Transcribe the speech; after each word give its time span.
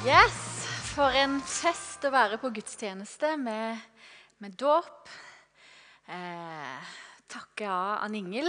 Yes, 0.00 0.32
for 0.94 1.12
en 1.12 1.34
fest 1.44 2.06
å 2.08 2.10
være 2.14 2.38
på 2.40 2.48
gudstjeneste 2.56 3.34
med, 3.36 3.76
med 4.40 4.54
dåp. 4.56 5.10
Eh, 6.08 6.94
takke 7.28 7.66
av 7.68 8.06
Ann 8.06 8.16
Ingel. 8.16 8.48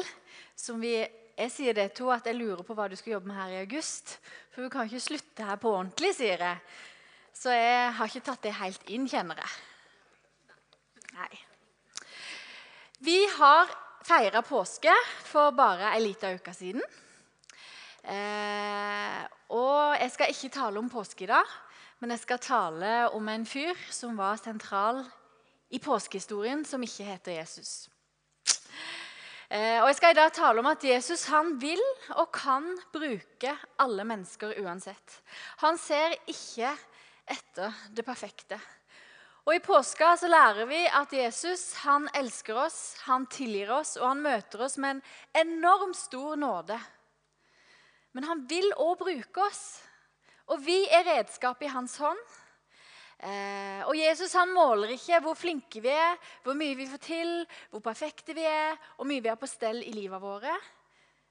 Som 0.55 0.79
vi, 0.79 0.93
jeg 1.35 1.51
sier 1.51 1.75
det 1.75 1.89
to, 1.97 2.07
at 2.15 2.29
jeg 2.29 2.37
lurer 2.39 2.63
på 2.63 2.77
hva 2.77 2.85
du 2.87 2.95
skal 2.95 3.17
jobbe 3.17 3.33
med 3.33 3.35
her 3.35 3.51
i 3.51 3.59
august. 3.65 4.15
For 4.53 4.63
hun 4.63 4.71
kan 4.71 4.87
ikke 4.87 5.03
slutte 5.03 5.49
her 5.49 5.59
på 5.59 5.75
ordentlig, 5.75 6.13
sier 6.21 6.39
jeg. 6.39 6.63
Så 7.35 7.51
jeg 7.51 7.91
har 7.99 8.13
ikke 8.13 8.25
tatt 8.31 8.47
det 8.47 8.55
helt 8.61 8.87
inn, 8.95 9.11
kjenner 9.11 9.43
jeg. 9.43 10.55
Nei. 11.19 11.31
Vi 13.03 13.19
har 13.35 13.75
feira 14.07 14.39
påske 14.39 14.95
for 15.27 15.51
bare 15.59 15.91
ei 15.97 16.05
lita 16.07 16.31
uke 16.31 16.55
siden. 16.55 16.87
Eh, 18.01 19.21
og 19.53 19.95
jeg 19.99 20.11
skal 20.11 20.33
ikke 20.33 20.53
tale 20.55 20.81
om 20.81 20.89
påske 20.89 21.25
i 21.27 21.29
dag, 21.29 21.55
men 22.01 22.13
jeg 22.15 22.23
skal 22.23 22.41
tale 22.41 22.91
om 23.13 23.27
en 23.29 23.45
fyr 23.45 23.77
som 23.93 24.17
var 24.17 24.41
sentral 24.41 25.03
i 25.69 25.79
påskehistorien, 25.79 26.65
som 26.65 26.81
ikke 26.83 27.05
heter 27.07 27.37
Jesus. 27.37 27.89
Eh, 29.51 29.81
og 29.83 29.87
Jeg 29.91 29.95
skal 29.95 30.13
i 30.13 30.19
dag 30.21 30.31
tale 30.33 30.59
om 30.63 30.69
at 30.71 30.83
Jesus 30.83 31.25
han 31.27 31.57
vil 31.61 31.81
og 32.15 32.31
kan 32.31 32.69
bruke 32.93 33.51
alle 33.83 34.05
mennesker 34.07 34.55
uansett. 34.63 35.17
Han 35.59 35.77
ser 35.77 36.15
ikke 36.31 36.71
etter 37.27 37.75
det 37.91 38.05
perfekte. 38.07 38.59
Og 39.45 39.55
I 39.55 39.59
påska 39.59 40.13
så 40.17 40.29
lærer 40.29 40.69
vi 40.69 40.79
at 40.87 41.13
Jesus 41.13 41.73
han 41.83 42.07
elsker 42.15 42.55
oss, 42.63 42.95
han 43.09 43.25
tilgir 43.27 43.73
oss, 43.73 43.97
og 43.97 44.07
han 44.07 44.23
møter 44.23 44.63
oss 44.63 44.77
med 44.77 45.01
en 45.01 45.03
enormt 45.43 45.97
stor 45.97 46.35
nåde. 46.39 46.79
Men 48.15 48.27
han 48.27 48.43
vil 48.47 48.67
òg 48.75 48.99
bruke 48.99 49.43
oss, 49.45 49.81
og 50.51 50.59
vi 50.65 50.83
er 50.91 51.07
redskap 51.07 51.61
i 51.63 51.71
hans 51.71 51.95
hånd. 52.01 52.19
Eh, 53.21 53.81
og 53.85 53.93
Jesus 53.93 54.33
han 54.33 54.49
måler 54.49 54.95
ikke 54.95 55.19
hvor 55.21 55.37
flinke 55.37 55.81
vi 55.83 55.91
er, 55.93 56.17
hvor 56.41 56.57
mye 56.57 56.75
vi 56.75 56.89
får 56.89 57.01
til, 57.05 57.33
hvor 57.69 57.83
perfekte 57.85 58.33
vi 58.33 58.43
er, 58.49 58.75
og 58.97 59.07
mye 59.07 59.21
vi 59.21 59.29
har 59.29 59.39
på 59.39 59.49
stell 59.49 59.83
i 59.85 59.93
livet 59.93 60.21
våre. 60.21 60.55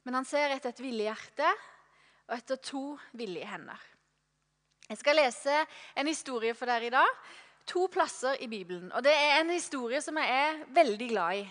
Men 0.06 0.20
han 0.20 0.28
ser 0.28 0.54
etter 0.54 0.72
et 0.72 0.82
villig 0.82 1.08
hjerte 1.08 1.48
og 2.30 2.36
etter 2.38 2.60
to 2.62 2.84
villige 3.18 3.48
hender. 3.50 3.88
Jeg 4.90 4.98
skal 4.98 5.18
lese 5.18 5.56
en 5.98 6.08
historie 6.08 6.54
for 6.58 6.70
dere 6.70 6.88
i 6.88 6.94
dag. 6.94 7.10
To 7.70 7.84
plasser 7.92 8.38
i 8.42 8.48
Bibelen. 8.50 8.88
Og 8.92 9.04
Det 9.04 9.12
er 9.12 9.40
en 9.40 9.50
historie 9.50 10.00
som 10.02 10.16
jeg 10.18 10.30
er 10.30 10.64
veldig 10.74 11.08
glad 11.10 11.42
i. 11.42 11.44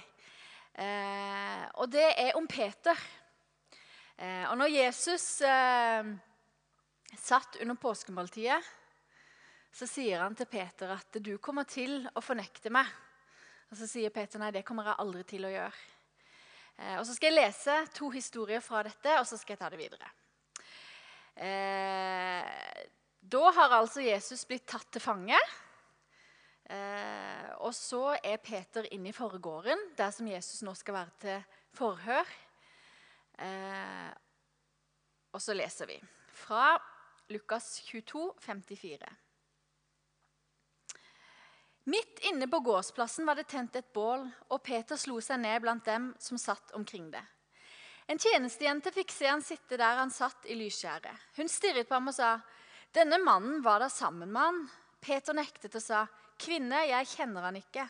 Eh, 0.79 1.63
og 1.79 1.91
det 1.91 2.07
er 2.17 2.35
om 2.35 2.47
Peter. 2.47 2.95
Eh, 4.19 4.43
og 4.51 4.57
når 4.59 4.73
Jesus 4.73 5.25
eh, 5.47 6.07
satt 7.15 7.55
under 7.63 7.77
påskemåltidet, 7.79 8.59
så 9.71 9.87
sier 9.87 10.19
han 10.25 10.35
til 10.35 10.49
Peter 10.49 10.91
at 10.91 11.19
du 11.23 11.37
kommer 11.39 11.67
til 11.69 12.03
å 12.11 12.23
fornekte 12.23 12.71
meg. 12.73 12.89
Og 13.69 13.77
Så 13.77 13.87
sier 13.87 14.11
Peter 14.11 14.41
nei, 14.41 14.49
det 14.51 14.65
kommer 14.67 14.89
jeg 14.89 14.99
aldri 14.99 15.23
til 15.29 15.45
å 15.47 15.53
gjøre. 15.53 15.85
Eh, 16.75 16.97
og 16.97 17.05
Så 17.07 17.15
skal 17.15 17.31
jeg 17.31 17.37
lese 17.37 17.77
to 17.95 18.09
historier 18.11 18.65
fra 18.65 18.83
dette, 18.89 19.13
og 19.21 19.27
så 19.29 19.39
skal 19.39 19.55
jeg 19.55 19.61
ta 19.61 19.71
det 19.71 19.79
videre. 19.79 20.15
Da 23.29 23.51
har 23.55 23.71
altså 23.77 24.01
Jesus 24.03 24.41
blitt 24.49 24.65
tatt 24.67 24.89
til 24.91 24.99
fange. 24.99 25.37
Og 27.63 27.71
så 27.71 28.01
er 28.19 28.43
Peter 28.43 28.89
inne 28.91 29.13
i 29.13 29.15
forgården, 29.15 29.85
der 29.95 30.11
som 30.11 30.27
Jesus 30.27 30.65
nå 30.67 30.73
skal 30.75 30.97
være 30.97 31.15
til 31.23 31.63
forhør. 31.79 32.27
Eh, 33.39 34.11
og 35.31 35.41
så 35.41 35.55
leser 35.55 35.87
vi 35.87 35.97
fra 36.35 36.73
Lukas 37.29 37.77
22, 37.87 38.33
54. 38.41 39.09
Midt 41.89 42.19
inne 42.29 42.47
på 42.47 42.59
gårdsplassen 42.59 43.25
var 43.25 43.37
det 43.39 43.47
tent 43.49 43.75
et 43.79 43.93
bål, 43.93 44.27
og 44.49 44.61
Peter 44.65 44.97
slo 44.99 45.17
seg 45.23 45.39
ned 45.41 45.61
blant 45.63 45.85
dem 45.87 46.11
som 46.21 46.37
satt 46.37 46.73
omkring 46.77 47.07
det. 47.13 47.23
En 48.09 48.19
tjenestejente 48.19 48.91
fikk 48.93 49.13
se 49.13 49.29
han 49.29 49.43
sitte 49.45 49.77
der 49.77 50.01
han 50.01 50.11
satt 50.13 50.47
i 50.49 50.57
lysskjæret. 50.57 51.29
Hun 51.37 51.49
stirret 51.49 51.89
på 51.89 51.97
ham 51.97 52.09
og 52.09 52.15
sa, 52.17 52.39
'Denne 52.93 53.21
mannen 53.21 53.61
var 53.61 53.79
der 53.79 53.89
sammen 53.89 54.31
med 54.31 54.41
han.' 54.41 54.69
Peter 55.01 55.33
nektet 55.33 55.75
og 55.75 55.81
sa, 55.81 56.07
'Kvinne, 56.37 56.87
jeg 56.89 57.07
kjenner 57.07 57.41
han 57.41 57.55
ikke.' 57.55 57.89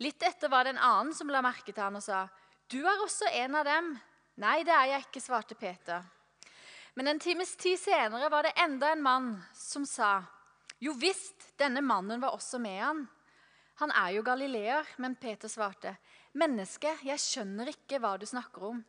Litt 0.00 0.22
etter 0.22 0.48
var 0.48 0.64
det 0.64 0.74
en 0.74 0.82
annen 0.82 1.14
som 1.14 1.28
la 1.28 1.42
merke 1.44 1.72
til 1.72 1.82
han 1.82 1.96
og 1.96 2.02
sa, 2.02 2.28
'Du 2.68 2.80
er 2.86 3.04
også 3.04 3.28
en 3.32 3.54
av 3.54 3.64
dem.' 3.64 4.00
'Nei, 4.36 4.64
det 4.64 4.72
er 4.74 4.84
jeg 4.84 5.04
ikke', 5.06 5.20
svarte 5.20 5.54
Peter. 5.54 6.02
Men 6.94 7.08
en 7.08 7.20
times 7.20 7.56
tid 7.56 7.78
senere 7.78 8.30
var 8.30 8.42
det 8.42 8.54
enda 8.58 8.92
en 8.92 9.02
mann 9.02 9.44
som 9.54 9.86
sa, 9.86 10.22
'Jo 10.80 10.92
visst, 10.92 11.58
denne 11.58 11.80
mannen 11.80 12.20
var 12.20 12.34
også 12.34 12.58
med 12.58 12.80
han.' 12.82 13.08
Han 13.76 13.90
er 13.90 14.10
jo 14.14 14.22
galileer, 14.22 14.86
men 14.98 15.16
Peter 15.16 15.48
svarte, 15.48 15.96
'Menneske, 16.34 16.98
jeg 17.02 17.18
skjønner 17.18 17.68
ikke 17.68 17.98
hva 17.98 18.16
du 18.18 18.26
snakker 18.26 18.62
om.' 18.62 18.84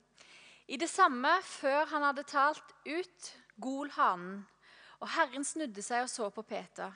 I 0.67 0.78
det 0.78 0.89
samme, 0.89 1.29
før 1.41 1.85
han 1.85 2.01
hadde 2.01 2.23
talt 2.23 2.73
ut, 2.85 3.33
gol 3.62 3.89
hanen. 3.89 4.47
Og 5.00 5.09
Herren 5.09 5.44
snudde 5.44 5.81
seg 5.81 6.01
og 6.01 6.09
så 6.09 6.29
på 6.33 6.41
Peter. 6.41 6.91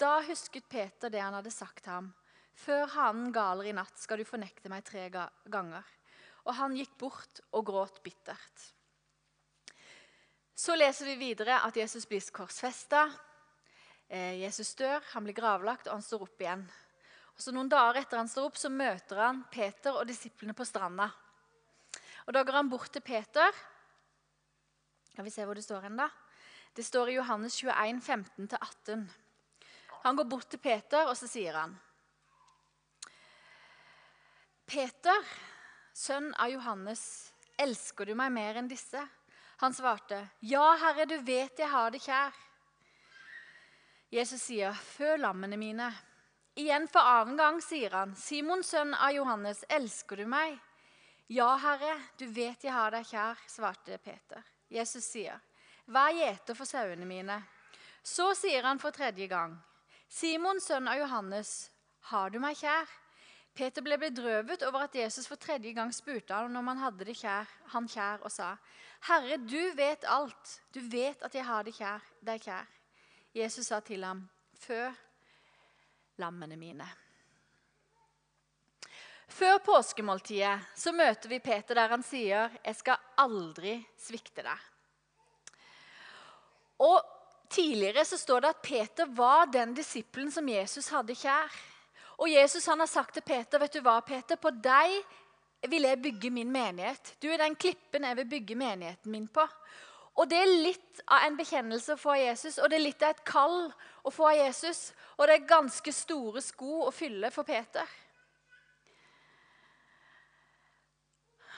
Da 0.00 0.22
husket 0.24 0.68
Peter 0.68 1.12
det 1.12 1.20
han 1.20 1.34
hadde 1.36 1.50
sagt 1.50 1.86
ham. 1.86 2.14
Før 2.56 2.86
hanen 2.86 3.32
galer 3.32 3.68
i 3.68 3.72
natt, 3.76 3.98
skal 4.00 4.18
du 4.18 4.24
fornekte 4.24 4.72
meg 4.72 4.84
tre 4.84 5.10
ganger. 5.10 5.84
Og 6.46 6.54
han 6.56 6.76
gikk 6.76 6.92
bort 7.00 7.42
og 7.52 7.66
gråt 7.68 8.02
bittert. 8.04 8.66
Så 10.54 10.76
leser 10.76 11.08
vi 11.08 11.16
videre 11.20 11.62
at 11.64 11.76
Jesus 11.76 12.04
blir 12.08 12.24
korsfesta. 12.36 13.06
Eh, 14.08 14.40
Jesus 14.42 14.74
dør, 14.76 15.00
han 15.12 15.24
blir 15.24 15.36
gravlagt, 15.36 15.88
og 15.88 15.96
han 15.96 16.04
står 16.04 16.26
opp 16.26 16.42
igjen. 16.42 16.64
Og 17.32 17.44
så 17.44 17.54
Noen 17.56 17.70
dager 17.72 18.02
etter 18.02 18.20
han 18.20 18.28
står 18.28 18.50
opp, 18.50 18.58
så 18.60 18.68
møter 18.68 19.22
han 19.22 19.44
Peter 19.52 19.96
og 19.96 20.08
disiplene 20.08 20.52
på 20.56 20.66
stranda. 20.68 21.06
Og 22.26 22.34
Da 22.36 22.42
går 22.44 22.58
han 22.58 22.68
bort 22.68 22.92
til 22.92 23.00
Peter. 23.00 23.54
Kan 25.14 25.24
vi 25.24 25.32
se 25.32 25.44
hvor 25.44 25.56
det 25.56 25.64
står 25.64 25.86
hen, 25.88 25.96
da? 25.96 26.10
Det 26.76 26.84
står 26.86 27.10
i 27.10 27.16
Johannes 27.16 27.56
21, 27.56 28.02
15-18. 28.04 29.06
Han 30.02 30.16
går 30.16 30.28
bort 30.28 30.50
til 30.50 30.60
Peter, 30.62 31.08
og 31.08 31.16
så 31.16 31.26
sier 31.28 31.56
han 31.56 31.72
Peter, 34.70 35.24
sønn 35.94 36.30
av 36.34 36.50
Johannes, 36.52 37.32
elsker 37.60 38.06
du 38.06 38.14
meg 38.18 38.32
mer 38.32 38.60
enn 38.60 38.68
disse? 38.70 39.02
Han 39.60 39.74
svarte, 39.74 40.22
Ja, 40.40 40.76
Herre, 40.80 41.04
du 41.06 41.18
vet 41.18 41.58
jeg 41.58 41.68
har 41.68 41.90
det 41.92 42.00
kjær. 42.00 42.36
Jesus 44.10 44.42
sier, 44.42 44.72
Før 44.72 45.18
lammene 45.18 45.58
mine. 45.60 45.90
Igjen 46.58 46.88
for 46.90 47.04
annen 47.06 47.36
gang 47.38 47.60
sier 47.62 47.92
han, 47.94 48.14
Simon, 48.16 48.64
sønn 48.66 48.94
av 48.94 49.12
Johannes, 49.14 49.62
elsker 49.68 50.18
du 50.18 50.26
meg? 50.26 50.58
Ja, 51.30 51.54
Herre, 51.62 51.94
du 52.18 52.26
vet 52.26 52.64
jeg 52.64 52.74
har 52.74 52.90
deg 52.90 53.06
kjær, 53.06 53.38
svarte 53.46 53.98
Peter. 54.02 54.42
Jesus 54.68 55.04
sier, 55.06 55.38
Vær 55.86 56.10
gjeter 56.14 56.56
for 56.58 56.66
sauene 56.66 57.06
mine. 57.06 57.36
Så 58.02 58.32
sier 58.38 58.66
han 58.66 58.80
for 58.82 58.94
tredje 58.94 59.26
gang, 59.30 59.54
Simon, 60.10 60.58
sønn 60.60 60.88
av 60.90 60.98
Johannes, 60.98 61.70
har 62.10 62.32
du 62.34 62.40
meg 62.42 62.56
kjær? 62.58 62.88
Peter 63.60 63.84
ble 63.84 63.98
bedrøvet 64.00 64.62
over 64.64 64.86
at 64.86 64.94
Jesus 64.96 65.26
for 65.28 65.36
tredje 65.36 65.74
gang 65.76 65.90
spurte 65.92 66.32
han 66.32 66.56
om 66.56 66.68
han 66.70 66.80
hadde 66.80 67.04
det 67.04 67.18
kjær, 67.20 67.48
han 67.74 67.88
kjær, 67.92 68.22
og 68.24 68.32
sa, 68.32 68.54
Herre, 69.04 69.36
du 69.36 69.74
vet 69.76 70.06
alt. 70.08 70.54
Du 70.72 70.80
vet 70.80 71.20
at 71.26 71.36
jeg 71.36 71.44
har 71.44 71.66
det 71.66 71.74
kjær, 71.76 72.06
deg 72.24 72.40
kjær. 72.46 72.70
Jesus 73.36 73.68
sa 73.68 73.82
til 73.84 74.04
ham, 74.08 74.24
Fø 74.60 74.80
lammene 76.20 76.56
mine. 76.56 76.88
Før 79.28 79.60
påskemåltidet 79.64 80.72
så 80.76 80.92
møter 80.96 81.28
vi 81.28 81.38
Peter 81.44 81.76
der 81.76 81.92
han 81.92 82.02
sier, 82.02 82.50
'Jeg 82.64 82.76
skal 82.76 82.96
aldri 83.16 83.76
svikte 83.96 84.42
deg'. 84.42 84.68
Og 86.80 87.00
Tidligere 87.50 88.04
så 88.04 88.14
står 88.18 88.40
det 88.40 88.48
at 88.48 88.62
Peter 88.62 89.06
var 89.06 89.48
den 89.50 89.72
disippelen 89.74 90.30
som 90.30 90.48
Jesus 90.48 90.88
hadde 90.94 91.16
kjær. 91.18 91.50
Og 92.20 92.28
Jesus 92.28 92.66
han 92.68 92.80
har 92.80 92.86
sagt 92.86 93.14
til 93.14 93.22
Peter, 93.22 93.58
'Vet 93.58 93.72
du 93.72 93.80
hva, 93.80 94.00
Peter, 94.00 94.36
på 94.36 94.50
deg 94.50 94.98
vil 95.68 95.82
jeg 95.88 96.02
bygge 96.02 96.30
min 96.30 96.52
menighet.' 96.52 97.16
'Du 97.20 97.28
er 97.32 97.38
den 97.38 97.56
klippen 97.56 98.04
jeg 98.04 98.16
vil 98.16 98.28
bygge 98.28 98.54
menigheten 98.54 99.12
min 99.12 99.28
på.' 99.28 99.48
Og 100.20 100.28
Det 100.28 100.36
er 100.36 100.62
litt 100.62 101.00
av 101.08 101.24
en 101.24 101.36
bekjennelse 101.36 101.94
å 101.94 101.96
få 101.96 102.10
av 102.10 102.18
Jesus, 102.20 102.58
og 102.58 102.68
det 102.68 102.76
er 102.76 102.84
litt 102.84 103.02
av 103.02 103.10
et 103.10 103.24
kall 103.24 103.72
å 104.04 104.10
få 104.10 104.26
av 104.28 104.36
Jesus. 104.36 104.92
Og 105.16 105.26
det 105.26 105.34
er 105.34 105.48
ganske 105.48 105.92
store 105.92 106.42
sko 106.42 106.82
å 106.88 106.90
fylle 106.92 107.30
for 107.30 107.42
Peter. 107.42 107.86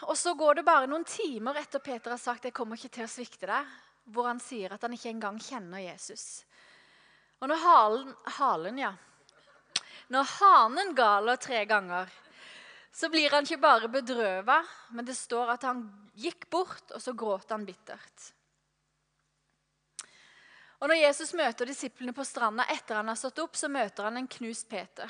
Og 0.03 0.17
Så 0.17 0.35
går 0.35 0.55
det 0.55 0.65
bare 0.65 0.87
noen 0.87 1.05
timer 1.05 1.59
etter 1.59 1.79
Peter 1.79 2.11
har 2.11 2.19
sagt 2.19 2.45
'jeg 2.45 2.55
kommer 2.55 2.77
ikke 2.77 2.89
til 2.89 3.05
å 3.05 3.09
svikte 3.09 3.47
deg', 3.47 3.67
hvor 4.05 4.27
han 4.27 4.41
sier 4.41 4.73
at 4.73 4.83
han 4.83 4.93
ikke 4.93 5.11
engang 5.11 5.39
kjenner 5.39 5.79
Jesus. 5.79 6.45
Og 7.41 7.49
når 7.49 7.57
halen, 7.57 8.15
halen 8.27 8.79
ja. 8.79 8.93
Når 10.13 10.29
hanen 10.39 10.93
galer 10.97 11.41
tre 11.41 11.63
ganger, 11.69 12.11
så 12.93 13.09
blir 13.09 13.33
han 13.33 13.47
ikke 13.47 13.63
bare 13.63 13.89
bedrøva, 13.89 14.59
men 14.93 15.07
det 15.09 15.17
står 15.17 15.55
at 15.55 15.65
han 15.65 15.87
gikk 16.21 16.51
bort, 16.53 16.91
og 16.93 17.01
så 17.01 17.15
gråt 17.17 17.55
han 17.55 17.65
bittert. 17.65 18.29
Og 20.83 20.91
Når 20.91 20.99
Jesus 20.99 21.33
møter 21.39 21.71
disiplene 21.71 22.13
på 22.13 22.25
stranda 22.27 22.67
etter 22.75 22.99
han 22.99 23.09
har 23.09 23.17
stått 23.17 23.39
opp, 23.39 23.57
så 23.57 23.71
møter 23.71 24.09
han 24.09 24.19
en 24.19 24.29
knust 24.29 24.69
Peter. 24.69 25.09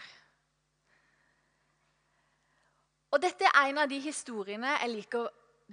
Og 3.12 3.20
Dette 3.20 3.49
er 3.49 3.70
en 3.70 3.81
av 3.82 3.88
de 3.88 3.99
historiene 4.04 4.76
jeg 4.76 4.93
liker 4.93 5.31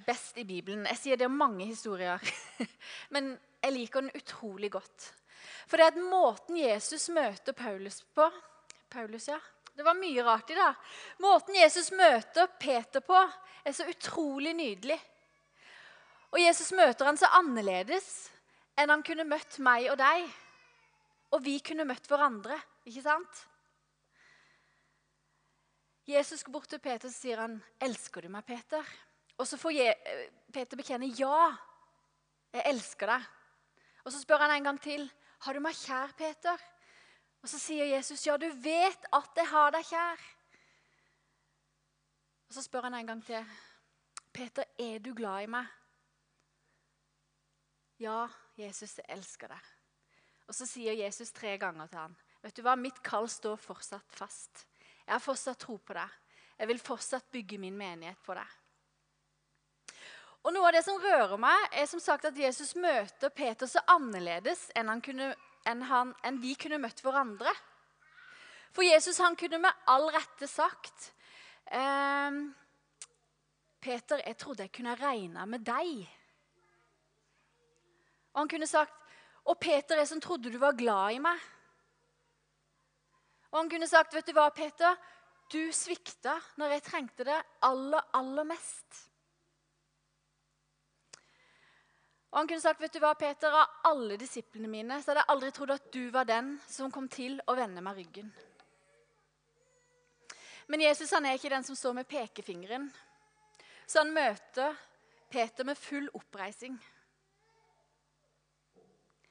best 0.07 0.39
i 0.39 0.47
Bibelen. 0.47 0.87
Jeg 0.87 1.01
sier 1.01 1.19
det 1.19 1.27
er 1.27 1.35
mange 1.35 1.67
historier, 1.67 2.23
men 3.13 3.35
jeg 3.59 3.75
liker 3.75 4.07
den 4.07 4.15
utrolig 4.15 4.71
godt. 4.71 5.11
For 5.67 5.77
det 5.77 5.85
er 5.85 5.93
at 5.93 6.01
måten 6.01 6.57
Jesus 6.57 7.09
møter 7.13 7.53
Paulus 7.53 8.01
på 8.15 8.25
Paulus, 8.89 9.27
ja. 9.29 9.39
Det 9.73 9.85
var 9.85 9.95
mye 9.95 10.23
rart 10.25 10.49
i 10.51 10.57
det. 10.57 10.71
Måten 11.23 11.55
Jesus 11.55 11.91
møter 11.95 12.49
Peter 12.59 13.03
på, 13.05 13.19
er 13.63 13.75
så 13.75 13.85
utrolig 13.87 14.51
nydelig. 14.57 14.97
Og 16.33 16.41
Jesus 16.41 16.71
møter 16.77 17.07
han 17.07 17.17
så 17.17 17.29
annerledes 17.39 18.09
enn 18.79 18.91
han 18.91 19.03
kunne 19.05 19.27
møtt 19.27 19.59
meg 19.63 19.89
og 19.91 19.97
deg. 20.01 20.25
Og 21.35 21.43
vi 21.45 21.59
kunne 21.63 21.85
møtt 21.87 22.09
hverandre, 22.09 22.57
ikke 22.89 23.05
sant? 23.05 23.45
Jesus 26.09 26.41
går 26.43 26.55
bort 26.55 26.71
til 26.71 26.81
Peter 26.81 27.07
og 27.07 27.13
sier 27.13 27.37
han, 27.37 27.59
'Elsker 27.79 28.25
du 28.25 28.29
meg, 28.29 28.45
Peter?' 28.45 28.85
Og 29.37 29.47
så 29.47 29.57
får 29.57 29.93
Peter 30.51 30.75
bekjenne, 30.75 31.05
'Ja, 31.05 31.55
jeg 32.51 32.63
elsker 32.65 33.07
deg'. 33.07 33.27
Og 34.03 34.11
så 34.11 34.19
spør 34.19 34.41
han 34.41 34.51
en 34.51 34.63
gang 34.63 34.81
til, 34.81 35.11
'Har 35.39 35.53
du 35.53 35.59
meg 35.59 35.75
kjær, 35.75 36.11
Peter?' 36.17 36.57
Og 37.41 37.49
så 37.49 37.59
sier 37.59 37.85
Jesus, 37.85 38.27
'Ja, 38.27 38.37
du 38.37 38.49
vet 38.51 39.05
at 39.13 39.29
jeg 39.35 39.47
har 39.47 39.71
deg 39.71 39.85
kjær'. 39.85 40.25
Og 42.49 42.53
så 42.53 42.61
spør 42.61 42.81
han 42.81 42.93
en 42.93 43.07
gang 43.07 43.25
til, 43.25 43.45
'Peter, 44.33 44.63
er 44.79 44.99
du 44.99 45.13
glad 45.13 45.43
i 45.43 45.45
meg?' 45.45 45.67
Ja, 47.99 48.27
Jesus, 48.57 48.97
jeg 48.97 49.05
elsker 49.09 49.47
deg. 49.47 49.59
Og 50.47 50.55
så 50.55 50.65
sier 50.65 50.93
Jesus 50.93 51.31
tre 51.31 51.57
ganger 51.57 51.87
til 51.87 51.99
han, 51.99 52.17
'Vet 52.41 52.57
du 52.57 52.61
hva, 52.61 52.75
mitt 52.75 53.03
kall 53.03 53.29
står 53.29 53.55
fortsatt 53.55 54.11
fast.' 54.11 54.65
'Jeg 55.05 55.13
har 55.13 55.19
fortsatt 55.19 55.59
tro 55.59 55.77
på 55.77 55.93
deg. 55.93 56.09
Jeg 56.59 56.67
vil 56.67 56.79
fortsatt 56.79 57.31
bygge 57.31 57.57
min 57.57 57.77
menighet 57.77 58.17
på 58.23 58.33
deg.' 58.33 58.57
Og 60.43 60.53
Noe 60.53 60.67
av 60.67 60.73
det 60.73 60.85
som 60.85 61.01
rører 61.01 61.37
meg, 61.37 61.67
er 61.71 61.85
som 61.85 61.99
sagt 61.99 62.25
at 62.25 62.37
Jesus 62.37 62.75
møter 62.75 63.29
Peter 63.29 63.67
så 63.67 63.81
annerledes 63.87 64.69
enn, 64.75 64.87
han 64.87 65.01
kunne, 65.01 65.35
enn, 65.67 65.83
han, 65.89 66.13
enn 66.23 66.39
de 66.41 66.53
kunne 66.59 66.79
møtt 66.81 67.01
hverandre. 67.03 67.51
For 68.75 68.85
Jesus 68.85 69.19
han 69.23 69.37
kunne 69.39 69.61
med 69.63 69.85
all 69.89 70.07
rette 70.13 70.47
sagt 70.47 71.11
ehm, 71.73 72.43
Peter, 73.81 74.21
jeg 74.25 74.37
trodde 74.37 74.65
jeg 74.65 74.73
kunne 74.75 74.95
regne 74.99 75.45
med 75.49 75.63
deg. 75.65 76.03
Og 78.33 78.43
han 78.43 78.51
kunne 78.51 78.67
sagt 78.69 78.95
Og 79.49 79.57
Peter, 79.57 79.97
jeg 79.97 80.07
som 80.07 80.21
trodde 80.21 80.51
du 80.51 80.59
var 80.61 80.75
glad 80.77 81.15
i 81.15 81.21
meg. 81.23 81.39
Og 83.49 83.63
han 83.63 83.69
kunne 83.71 83.87
sagt, 83.89 84.13
vet 84.13 84.27
du 84.27 84.35
hva, 84.37 84.49
Peter? 84.53 84.93
Du 85.49 85.71
svikta 85.73 86.35
når 86.61 86.75
jeg 86.75 86.83
trengte 86.85 87.25
det 87.25 87.37
aller, 87.65 88.11
aller 88.13 88.45
mest. 88.45 89.08
Og 92.29 92.37
han 92.37 92.47
kunne 92.47 92.61
sagt, 92.61 92.81
vet 92.81 92.93
du 92.93 92.99
hva, 93.01 93.15
Peter, 93.17 93.53
Av 93.53 93.89
alle 93.89 94.17
disiplene 94.21 94.69
mine 94.69 94.99
så 95.01 95.11
hadde 95.11 95.23
jeg 95.23 95.33
aldri 95.33 95.49
trodd 95.55 95.73
at 95.73 95.89
du 95.93 96.03
var 96.13 96.27
den 96.29 96.53
som 96.69 96.91
kom 96.93 97.09
til 97.09 97.39
å 97.49 97.55
vende 97.57 97.81
meg 97.81 97.97
ryggen. 97.97 98.29
Men 100.69 100.83
Jesus 100.85 101.09
han 101.15 101.25
er 101.25 101.39
ikke 101.39 101.49
den 101.49 101.65
som 101.65 101.75
står 101.75 101.95
med 101.97 102.07
pekefingeren. 102.07 102.85
Så 103.89 104.03
han 104.03 104.13
møter 104.13 104.75
Peter 105.29 105.65
med 105.65 105.77
full 105.77 106.05
oppreising. 106.13 106.77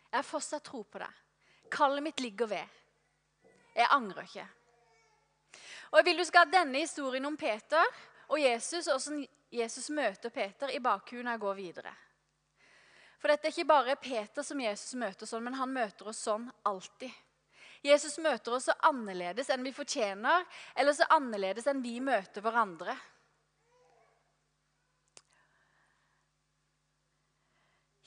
Jeg 0.09 0.17
har 0.17 0.27
fortsatt 0.27 0.67
tro 0.67 0.83
på 0.83 0.99
deg. 0.99 1.23
Kallet 1.71 2.03
mitt 2.03 2.21
ligger 2.25 2.51
ved. 2.51 2.77
Jeg 3.77 3.93
angrer 3.95 4.27
ikke. 4.27 4.49
Og 5.93 5.99
Jeg 6.01 6.05
vil 6.05 6.19
du 6.19 6.25
skal 6.27 6.45
ha 6.47 6.51
denne 6.51 6.83
historien 6.83 7.25
om 7.31 7.37
Peter 7.37 7.85
og 8.29 8.41
Jesus, 8.41 8.89
og 8.89 8.99
hvordan 8.99 9.27
Jesus 9.53 9.91
møter 9.95 10.35
Peter, 10.35 10.69
i 10.75 10.83
bakhuet 10.83 11.25
når 11.25 11.37
jeg 11.37 11.41
går 11.47 11.55
videre. 11.55 11.95
For 13.19 13.33
dette 13.33 13.49
er 13.49 13.55
ikke 13.55 13.69
bare 13.69 13.97
Peter 13.99 14.47
som 14.47 14.61
Jesus 14.63 14.95
møter 14.99 15.27
sånn, 15.27 15.45
men 15.49 15.59
han 15.59 15.73
møter 15.75 16.11
oss 16.11 16.23
sånn 16.23 16.47
alltid. 16.69 17.11
Jesus 17.83 18.19
møter 18.23 18.55
oss 18.55 18.67
så 18.69 18.75
annerledes 18.89 19.51
enn 19.55 19.65
vi 19.67 19.75
fortjener, 19.75 20.47
eller 20.75 20.95
så 20.95 21.07
annerledes 21.15 21.67
enn 21.71 21.83
vi 21.83 21.99
møter 22.03 22.43
hverandre. 22.43 22.95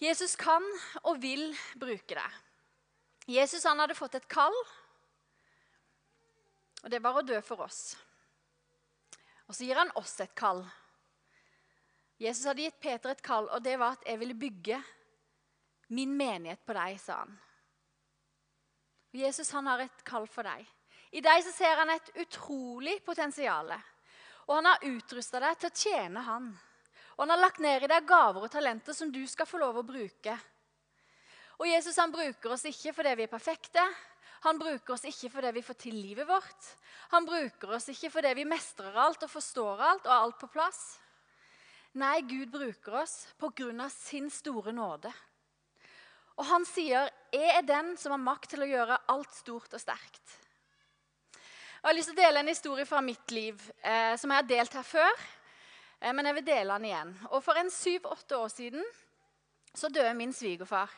Jesus 0.02 0.34
kan 0.40 0.64
og 1.06 1.20
vil 1.22 1.52
bruke 1.78 2.18
det. 2.18 2.30
Jesus 3.30 3.68
han 3.70 3.80
hadde 3.84 3.96
fått 3.96 4.18
et 4.18 4.32
kall, 4.32 4.56
og 6.82 6.90
det 6.90 7.02
var 7.04 7.20
å 7.20 7.26
dø 7.26 7.38
for 7.46 7.62
oss. 7.68 7.94
Og 9.46 9.54
så 9.54 9.68
gir 9.68 9.78
han 9.78 9.92
oss 10.00 10.16
et 10.24 10.34
kall. 10.36 10.64
Jesus 12.22 12.48
hadde 12.50 12.66
gitt 12.66 12.82
Peter 12.82 13.14
et 13.14 13.22
kall, 13.22 13.46
og 13.54 13.62
det 13.64 13.76
var 13.78 14.00
at 14.00 14.08
jeg 14.10 14.20
ville 14.24 14.38
bygge 14.38 14.80
min 15.92 16.14
menighet 16.18 16.62
på 16.66 16.76
deg, 16.78 17.00
sa 17.02 17.22
han. 17.24 17.34
Og 19.12 19.20
Jesus 19.20 19.52
han 19.52 19.68
har 19.68 19.84
et 19.84 20.04
kall 20.08 20.28
for 20.32 20.48
deg. 20.48 20.64
I 21.12 21.24
deg 21.24 21.42
så 21.44 21.52
ser 21.52 21.82
han 21.82 21.92
et 21.92 22.12
utrolig 22.24 23.02
potensial. 23.04 23.74
Og 24.48 24.54
han 24.56 24.70
har 24.70 24.86
utrusta 24.88 25.42
deg 25.44 25.58
til 25.60 25.72
å 25.72 25.82
tjene 25.84 26.24
han. 26.24 26.48
Og 27.18 27.26
han 27.26 27.34
har 27.36 27.42
lagt 27.44 27.60
ned 27.60 27.84
i 27.84 27.90
deg 27.92 28.08
gaver 28.08 28.48
og 28.48 28.54
talenter 28.54 28.96
som 28.96 29.12
du 29.12 29.22
skal 29.28 29.50
få 29.50 29.60
lov 29.60 29.82
å 29.82 29.88
bruke. 29.88 30.38
Og 31.60 31.68
Jesus 31.68 32.00
han 32.00 32.14
bruker 32.14 32.56
oss 32.56 32.64
ikke 32.66 32.96
fordi 32.96 33.14
vi 33.20 33.28
er 33.28 33.32
perfekte. 33.32 33.84
Han 34.48 34.58
bruker 34.58 34.96
oss 34.96 35.04
ikke 35.06 35.30
fordi 35.36 35.52
vi 35.60 35.66
får 35.66 35.78
til 35.84 35.98
livet 36.00 36.26
vårt. 36.26 36.70
Han 37.12 37.28
bruker 37.28 37.76
oss 37.76 37.92
ikke 37.92 38.10
fordi 38.16 38.32
vi 38.40 38.48
mestrer 38.50 38.96
alt 38.98 39.28
og 39.28 39.30
forstår 39.30 39.84
alt 39.92 40.08
og 40.08 40.14
har 40.16 40.24
alt 40.24 40.40
på 40.42 40.50
plass. 40.56 40.80
Nei, 42.02 42.22
Gud 42.24 42.50
bruker 42.50 43.02
oss 43.04 43.28
pga. 43.38 43.90
sin 43.90 44.30
store 44.32 44.72
nåde. 44.72 45.12
Og 46.38 46.46
han 46.46 46.66
sier, 46.66 47.10
'Jeg 47.32 47.58
er 47.58 47.62
den 47.62 47.98
som 47.98 48.12
har 48.12 48.18
makt 48.20 48.50
til 48.50 48.64
å 48.64 48.70
gjøre 48.70 49.02
alt 49.08 49.36
stort 49.36 49.74
og 49.74 49.80
sterkt'. 49.80 50.38
Og 51.82 51.90
Jeg 51.90 51.90
har 51.90 51.98
lyst 51.98 52.10
til 52.10 52.20
å 52.20 52.24
dele 52.24 52.40
en 52.40 52.48
historie 52.48 52.86
fra 52.86 53.02
mitt 53.02 53.32
liv 53.32 53.72
eh, 53.84 54.16
som 54.18 54.30
jeg 54.30 54.38
har 54.38 54.50
delt 54.50 54.74
her 54.74 54.84
før. 54.84 55.24
Eh, 56.02 56.14
men 56.14 56.26
jeg 56.26 56.36
vil 56.36 56.46
dele 56.46 56.74
den 56.74 56.86
igjen. 56.86 57.28
Og 57.32 57.44
For 57.44 57.58
en 57.58 57.72
syv-åtte 57.72 58.38
år 58.38 58.48
siden 58.48 58.86
så 59.74 59.90
døde 59.90 60.14
min 60.14 60.34
svigerfar. 60.34 60.90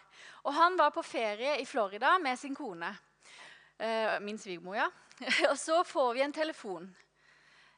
Og 0.43 0.53
Han 0.53 0.77
var 0.77 0.91
på 0.91 1.01
ferie 1.01 1.61
i 1.61 1.65
Florida 1.65 2.17
med 2.19 2.39
sin 2.39 2.55
kone. 2.55 2.97
Eh, 3.77 4.19
min 4.19 4.37
svigermor, 4.37 4.75
ja. 4.75 4.89
Og 5.51 5.57
så 5.59 5.83
får 5.83 6.13
vi 6.13 6.21
en 6.21 6.33
telefon 6.33 6.95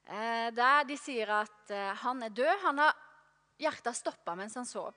eh, 0.08 0.52
der 0.56 0.84
de 0.88 0.98
sier 0.98 1.30
at 1.42 1.72
eh, 1.72 1.94
han 2.02 2.24
er 2.24 2.30
død. 2.30 2.54
Han 2.64 2.78
har 2.80 2.94
hjertet 3.62 3.98
stoppa 3.98 4.36
mens 4.36 4.56
han 4.60 4.68
sov. 4.68 4.94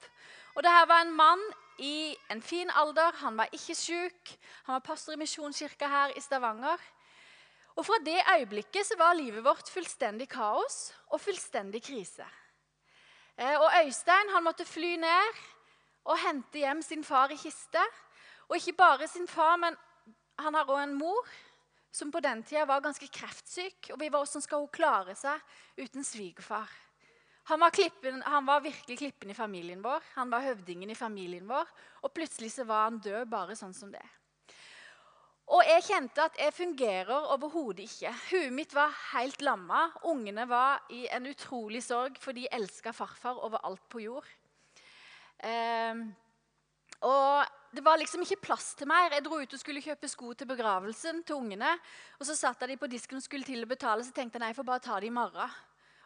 Og 0.54 0.62
det 0.62 0.72
her 0.72 0.86
var 0.90 1.04
en 1.04 1.14
mann 1.14 1.42
i 1.78 2.16
en 2.32 2.42
fin 2.42 2.70
alder. 2.74 3.14
Han 3.22 3.36
var 3.38 3.52
ikke 3.54 3.74
syk. 3.78 4.32
Han 4.66 4.78
var 4.78 4.86
pastor 4.86 5.14
i 5.14 5.20
Misjonskirka 5.20 5.88
her 5.88 6.16
i 6.16 6.22
Stavanger. 6.22 6.80
Og 7.78 7.86
Fra 7.86 8.00
det 8.02 8.18
øyeblikket 8.34 8.86
så 8.86 8.96
var 8.98 9.14
livet 9.14 9.44
vårt 9.44 9.70
fullstendig 9.70 10.28
kaos 10.28 10.90
og 11.14 11.20
fullstendig 11.20 11.82
krise. 11.86 12.26
Eh, 13.38 13.54
og 13.54 13.70
Øystein 13.84 14.32
han 14.34 14.42
måtte 14.42 14.66
fly 14.66 14.96
ned 14.98 15.42
og 16.04 16.18
hente 16.18 16.58
hjem 16.58 16.82
sin 16.82 17.04
far 17.04 17.30
i 17.30 17.38
kiste. 17.38 17.84
Og 18.48 18.56
ikke 18.56 18.72
bare 18.72 19.06
sin 19.08 19.28
far, 19.28 19.56
men 19.56 19.76
han 20.38 20.54
har 20.54 20.66
òg 20.66 20.82
en 20.82 20.98
mor 20.98 21.28
som 21.92 22.10
på 22.10 22.20
den 22.20 22.42
tida 22.42 22.64
var 22.66 22.82
ganske 22.82 23.06
kreftsyk. 23.06 23.92
Og 23.92 24.00
vi 24.00 24.10
var 24.10 24.24
Hvordan 24.24 24.42
skal 24.42 24.58
hun 24.58 24.74
klare 24.74 25.14
seg 25.14 25.38
uten 25.78 26.04
svigerfar? 26.04 26.87
Han 27.48 27.60
var, 27.60 27.70
klippen, 27.72 28.22
han 28.22 28.44
var, 28.44 28.60
virkelig 28.60 28.98
klippen 28.98 29.30
i 29.30 29.34
familien 29.34 29.80
vår. 29.80 30.04
Han 30.18 30.28
var 30.28 30.44
høvdingen 30.44 30.90
i 30.92 30.96
familien 30.98 31.46
vår. 31.48 31.68
Og 32.04 32.12
plutselig 32.12 32.50
så 32.52 32.66
var 32.68 32.90
han 32.90 32.98
død, 33.00 33.24
bare 33.30 33.56
sånn 33.56 33.72
som 33.72 33.88
det. 33.92 34.04
Og 35.48 35.64
jeg 35.64 35.86
kjente 35.86 36.26
at 36.28 36.36
jeg 36.36 36.52
fungerer 36.52 37.30
overhodet 37.32 37.86
ikke. 37.86 38.12
Huet 38.28 38.52
mitt 38.52 38.74
var 38.76 38.92
helt 39.14 39.40
lamma. 39.40 39.86
Ungene 40.10 40.44
var 40.50 40.84
i 40.92 41.06
en 41.08 41.30
utrolig 41.30 41.80
sorg, 41.86 42.18
for 42.20 42.36
de 42.36 42.44
elska 42.52 42.92
farfar 42.92 43.40
overalt 43.46 43.86
på 43.88 44.02
jord. 44.04 44.28
Eh, 45.40 46.02
og 47.08 47.72
det 47.72 47.84
var 47.84 47.96
liksom 48.00 48.26
ikke 48.26 48.42
plass 48.44 48.74
til 48.76 48.92
mer. 48.92 49.14
Jeg 49.16 49.24
dro 49.24 49.40
ut 49.40 49.56
og 49.56 49.62
skulle 49.62 49.84
kjøpe 49.84 50.12
sko 50.12 50.34
til 50.36 50.52
begravelsen 50.52 51.24
til 51.24 51.40
ungene. 51.40 51.72
Og 52.20 52.28
så 52.28 52.36
satt 52.36 52.68
de 52.68 52.76
på 52.76 52.92
disken 52.92 53.22
og 53.22 53.24
skulle 53.24 53.48
til 53.48 53.64
å 53.64 53.72
betale, 53.72 54.04
så 54.04 54.12
tenkte 54.12 54.36
jeg 54.36 54.44
nei, 54.44 54.52
jeg 54.52 54.60
får 54.60 54.68
bare 54.68 54.84
ta 54.84 55.00
det 55.00 55.08
i 55.08 55.16
morgen. 55.16 55.56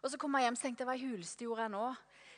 Og 0.02 0.10
så 0.10 0.18
kom 0.18 0.34
jeg 0.34 0.48
hjem 0.48 0.58
og 0.58 0.62
tenkte 0.62 0.86
hva 0.86 0.96
i 0.98 1.04
huleste 1.04 1.46
gjorde 1.46 1.66
jeg 1.66 1.72
nå? 1.76 1.84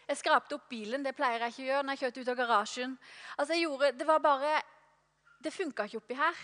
Jeg 0.04 0.20
skrapte 0.20 0.58
opp 0.58 0.66
bilen. 0.68 1.04
Det 1.04 1.14
pleier 1.16 1.46
jeg 1.46 1.54
ikke 1.54 1.62
å 1.62 1.68
gjøre 1.70 1.84
når 1.84 1.96
jeg 1.96 2.02
kjørte 2.02 2.20
ut 2.20 2.32
av 2.32 2.40
garasjen. 2.42 2.96
Altså 3.38 3.56
jeg 3.56 3.64
gjorde, 3.64 3.92
Det 3.96 4.06
var 4.06 4.20
bare, 4.20 4.58
det 5.40 5.52
funka 5.52 5.86
ikke 5.88 6.02
oppi 6.02 6.18
her. 6.18 6.42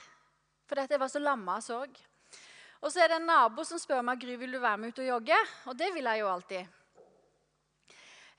For 0.68 0.80
jeg 0.80 1.00
var 1.02 1.12
så 1.12 1.20
lamma 1.20 1.58
av 1.58 1.66
sorg. 1.66 1.98
Og 2.80 2.88
så 2.88 3.02
er 3.02 3.12
det 3.12 3.18
en 3.20 3.26
nabo 3.28 3.64
som 3.68 3.78
spør 3.78 4.00
meg 4.06 4.20
Gry, 4.22 4.38
vil 4.40 4.56
du 4.56 4.60
være 4.62 4.80
med 4.80 4.94
ut 4.94 5.02
og 5.02 5.10
jogge. 5.10 5.40
Og 5.68 5.76
det 5.76 5.90
vil 5.92 6.08
jeg 6.08 6.22
jo 6.22 6.30
alltid. 6.32 6.76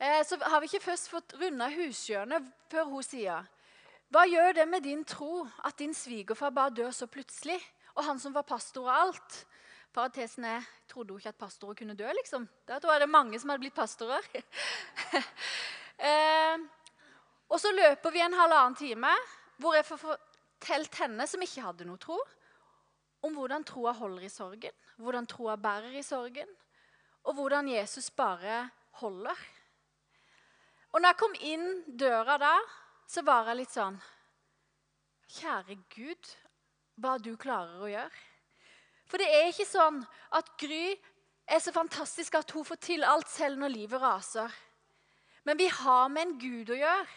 Eh, 0.01 0.21
så 0.25 0.39
har 0.41 0.61
vi 0.61 0.71
ikke 0.71 0.87
først 0.87 1.11
fått 1.11 1.35
runda 1.37 1.67
hushjørnet 1.69 2.47
før 2.71 2.87
hun 2.89 3.05
sier 3.05 3.45
Hva 4.09 4.23
gjør 4.25 4.55
det 4.57 4.65
med 4.67 4.81
din 4.81 5.03
tro 5.05 5.45
at 5.61 5.77
din 5.77 5.93
svigerfar 5.93 6.49
bare 6.49 6.73
dør 6.73 6.89
så 6.95 7.05
plutselig? 7.05 7.59
Og 7.93 8.07
han 8.07 8.19
som 8.19 8.33
var 8.33 8.47
pastor 8.47 8.89
og 8.89 8.95
alt? 8.95 9.43
Parentesen 9.91 10.45
er 10.47 10.67
trodde 10.87 11.13
hun 11.13 11.19
ikke 11.19 11.33
at 11.33 11.39
pastorer 11.39 11.75
kunne 11.79 11.95
dø, 11.99 12.07
liksom. 12.15 12.47
Da 12.67 12.79
tror 12.79 12.95
jeg 12.95 13.03
det 13.03 13.07
er 13.09 13.17
mange 13.17 13.39
som 13.39 13.51
hadde 13.51 13.63
blitt 13.63 13.75
pastorer. 13.75 14.27
eh, 16.09 16.63
og 17.51 17.59
så 17.59 17.71
løper 17.75 18.13
vi 18.15 18.23
en 18.23 18.37
halvannen 18.39 18.77
time 18.79 19.11
hvor 19.61 19.75
jeg 19.75 19.85
får 19.85 19.99
fortalt 20.01 20.95
henne, 21.03 21.27
som 21.27 21.43
ikke 21.43 21.65
hadde 21.65 21.85
noe 21.85 21.99
tro, 22.01 22.17
om 23.21 23.35
hvordan 23.37 23.65
troa 23.67 23.93
holder 23.93 24.25
i 24.25 24.31
sorgen, 24.33 24.77
hvordan 24.97 25.27
troa 25.29 25.57
bærer 25.61 25.99
i 25.99 26.05
sorgen, 26.05 26.49
og 27.27 27.35
hvordan 27.37 27.69
Jesus 27.69 28.09
bare 28.09 28.63
holder. 29.03 29.37
Og 30.91 30.99
når 30.99 31.11
jeg 31.11 31.19
kom 31.19 31.35
inn 31.45 31.67
døra 31.99 32.39
da, 32.41 32.55
så 33.07 33.21
var 33.27 33.51
jeg 33.51 33.61
litt 33.61 33.75
sånn 33.75 33.99
Kjære 35.31 35.77
Gud, 35.93 36.27
hva 36.99 37.15
du 37.21 37.35
klarer 37.39 37.85
å 37.85 37.91
gjøre. 37.91 38.30
For 39.11 39.19
det 39.19 39.27
er 39.27 39.49
ikke 39.49 39.67
sånn 39.67 39.99
at 40.39 40.53
Gry 40.59 40.93
er 41.51 41.59
så 41.59 41.73
fantastisk 41.75 42.37
at 42.39 42.53
hun 42.55 42.63
får 42.63 42.79
til 42.79 43.03
alt 43.03 43.27
selv 43.27 43.59
når 43.59 43.73
livet 43.73 43.99
raser. 43.99 44.53
Men 45.43 45.59
vi 45.59 45.67
har 45.67 46.07
med 46.13 46.23
en 46.23 46.37
Gud 46.39 46.71
å 46.71 46.79
gjøre 46.79 47.09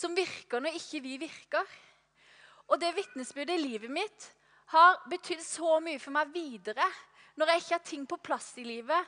som 0.00 0.16
virker 0.16 0.62
når 0.62 0.78
ikke 0.80 1.02
vi 1.04 1.16
virker. 1.20 1.66
Og 2.70 2.80
det 2.82 2.90
vitnesbyrdet 2.96 3.58
i 3.58 3.62
livet 3.62 3.92
mitt 3.92 4.30
har 4.74 4.98
betydd 5.10 5.42
så 5.44 5.78
mye 5.82 6.00
for 6.02 6.14
meg 6.14 6.32
videre 6.34 6.86
når 7.38 7.52
jeg 7.52 7.62
ikke 7.62 7.76
har 7.76 7.86
ting 7.86 8.02
på 8.10 8.18
plass 8.26 8.48
i 8.60 8.66
livet, 8.66 9.06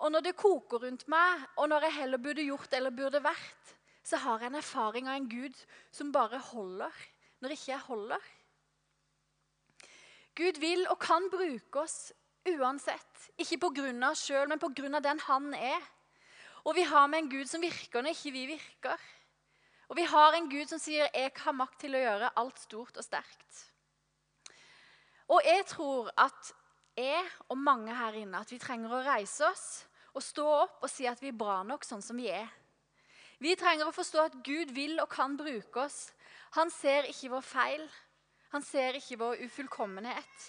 og 0.00 0.10
når 0.12 0.24
det 0.26 0.36
koker 0.36 0.82
rundt 0.84 1.06
meg, 1.12 1.44
og 1.56 1.68
når 1.70 1.86
jeg 1.86 1.96
heller 2.00 2.20
burde 2.20 2.44
gjort 2.44 2.74
eller 2.76 2.92
burde 2.92 3.22
vært, 3.24 3.72
så 4.04 4.18
har 4.20 4.42
jeg 4.42 4.50
en 4.50 4.58
erfaring 4.58 5.08
av 5.08 5.16
en 5.16 5.28
Gud 5.30 5.56
som 5.94 6.10
bare 6.12 6.40
holder 6.50 7.00
når 7.40 7.54
ikke 7.54 7.70
jeg 7.70 7.86
holder. 7.86 8.28
Gud 10.36 10.60
vil 10.60 10.86
og 10.88 10.98
kan 11.02 11.26
bruke 11.30 11.82
oss 11.82 12.12
uansett. 12.48 13.30
Ikke 13.38 13.58
pga. 13.58 14.10
oss 14.10 14.26
sjøl, 14.26 14.48
men 14.48 14.58
pga. 14.58 15.00
den 15.00 15.20
han 15.26 15.54
er. 15.54 15.80
Og 16.64 16.74
vi 16.76 16.82
har 16.82 17.06
med 17.06 17.18
en 17.18 17.30
Gud 17.30 17.46
som 17.46 17.62
virker 17.62 18.02
når 18.02 18.14
ikke 18.14 18.32
vi 18.32 18.46
virker. 18.46 18.96
Og 19.88 19.96
vi 19.96 20.04
har 20.06 20.36
en 20.36 20.50
Gud 20.50 20.68
som 20.68 20.78
sier 20.78 21.08
'jeg 21.14 21.32
har 21.36 21.52
makt 21.52 21.80
til 21.80 21.94
å 21.94 21.98
gjøre 21.98 22.30
alt 22.36 22.58
stort 22.58 22.96
og 22.96 23.04
sterkt'. 23.04 23.70
Og 25.28 25.40
jeg 25.44 25.66
tror 25.66 26.10
at 26.18 26.54
jeg 26.96 27.24
og 27.48 27.58
mange 27.58 27.94
her 27.94 28.12
inne 28.12 28.40
at 28.40 28.50
vi 28.50 28.58
trenger 28.58 28.90
å 28.90 29.04
reise 29.04 29.46
oss 29.46 29.86
og 30.14 30.22
stå 30.22 30.46
opp 30.46 30.82
og 30.82 30.90
si 30.90 31.06
at 31.06 31.20
vi 31.22 31.28
er 31.28 31.38
bra 31.38 31.62
nok 31.62 31.84
sånn 31.84 32.02
som 32.02 32.16
vi 32.16 32.28
er. 32.28 32.48
Vi 33.40 33.54
trenger 33.56 33.88
å 33.88 33.94
forstå 33.94 34.24
at 34.24 34.38
Gud 34.44 34.74
vil 34.76 34.98
og 35.00 35.08
kan 35.08 35.36
bruke 35.36 35.80
oss. 35.80 36.12
Han 36.58 36.70
ser 36.70 37.08
ikke 37.08 37.30
vår 37.30 37.40
feil. 37.46 37.86
Han 38.50 38.62
ser 38.66 38.98
ikke 38.98 39.18
vår 39.20 39.44
ufullkommenhet, 39.46 40.46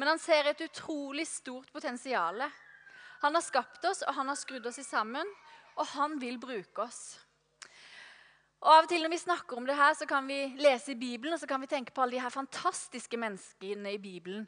men 0.00 0.08
han 0.14 0.20
ser 0.20 0.48
et 0.48 0.64
utrolig 0.64 1.26
stort 1.28 1.72
potensial. 1.72 2.40
Han 3.22 3.34
har 3.36 3.44
skapt 3.44 3.84
oss, 3.84 4.00
og 4.06 4.14
han 4.16 4.32
har 4.32 4.38
skrudd 4.40 4.66
oss 4.70 4.80
sammen, 4.86 5.28
og 5.76 5.86
han 5.92 6.16
vil 6.20 6.40
bruke 6.40 6.86
oss. 6.86 7.02
Og 8.62 8.70
av 8.70 8.84
og 8.84 8.90
til 8.92 9.02
Når 9.02 9.10
vi 9.10 9.18
snakker 9.18 9.58
om 9.58 9.66
det 9.66 9.76
her, 9.76 9.94
så 9.98 10.06
kan 10.06 10.26
vi 10.26 10.54
lese 10.62 10.92
i 10.92 10.98
Bibelen 10.98 11.34
og 11.34 11.40
så 11.40 11.48
kan 11.50 11.60
vi 11.60 11.66
tenke 11.66 11.92
på 11.92 12.04
alle 12.04 12.14
de 12.14 12.22
her 12.22 12.30
fantastiske 12.30 13.18
menneskene 13.18 13.96
i 13.96 13.98
Bibelen 13.98 14.46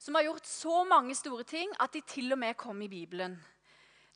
som 0.00 0.16
har 0.16 0.24
gjort 0.24 0.46
så 0.48 0.84
mange 0.88 1.14
store 1.14 1.44
ting 1.44 1.72
at 1.76 1.92
de 1.92 2.00
til 2.08 2.32
og 2.32 2.38
med 2.40 2.56
kom 2.56 2.78
i 2.80 2.88
Bibelen. 2.88 3.34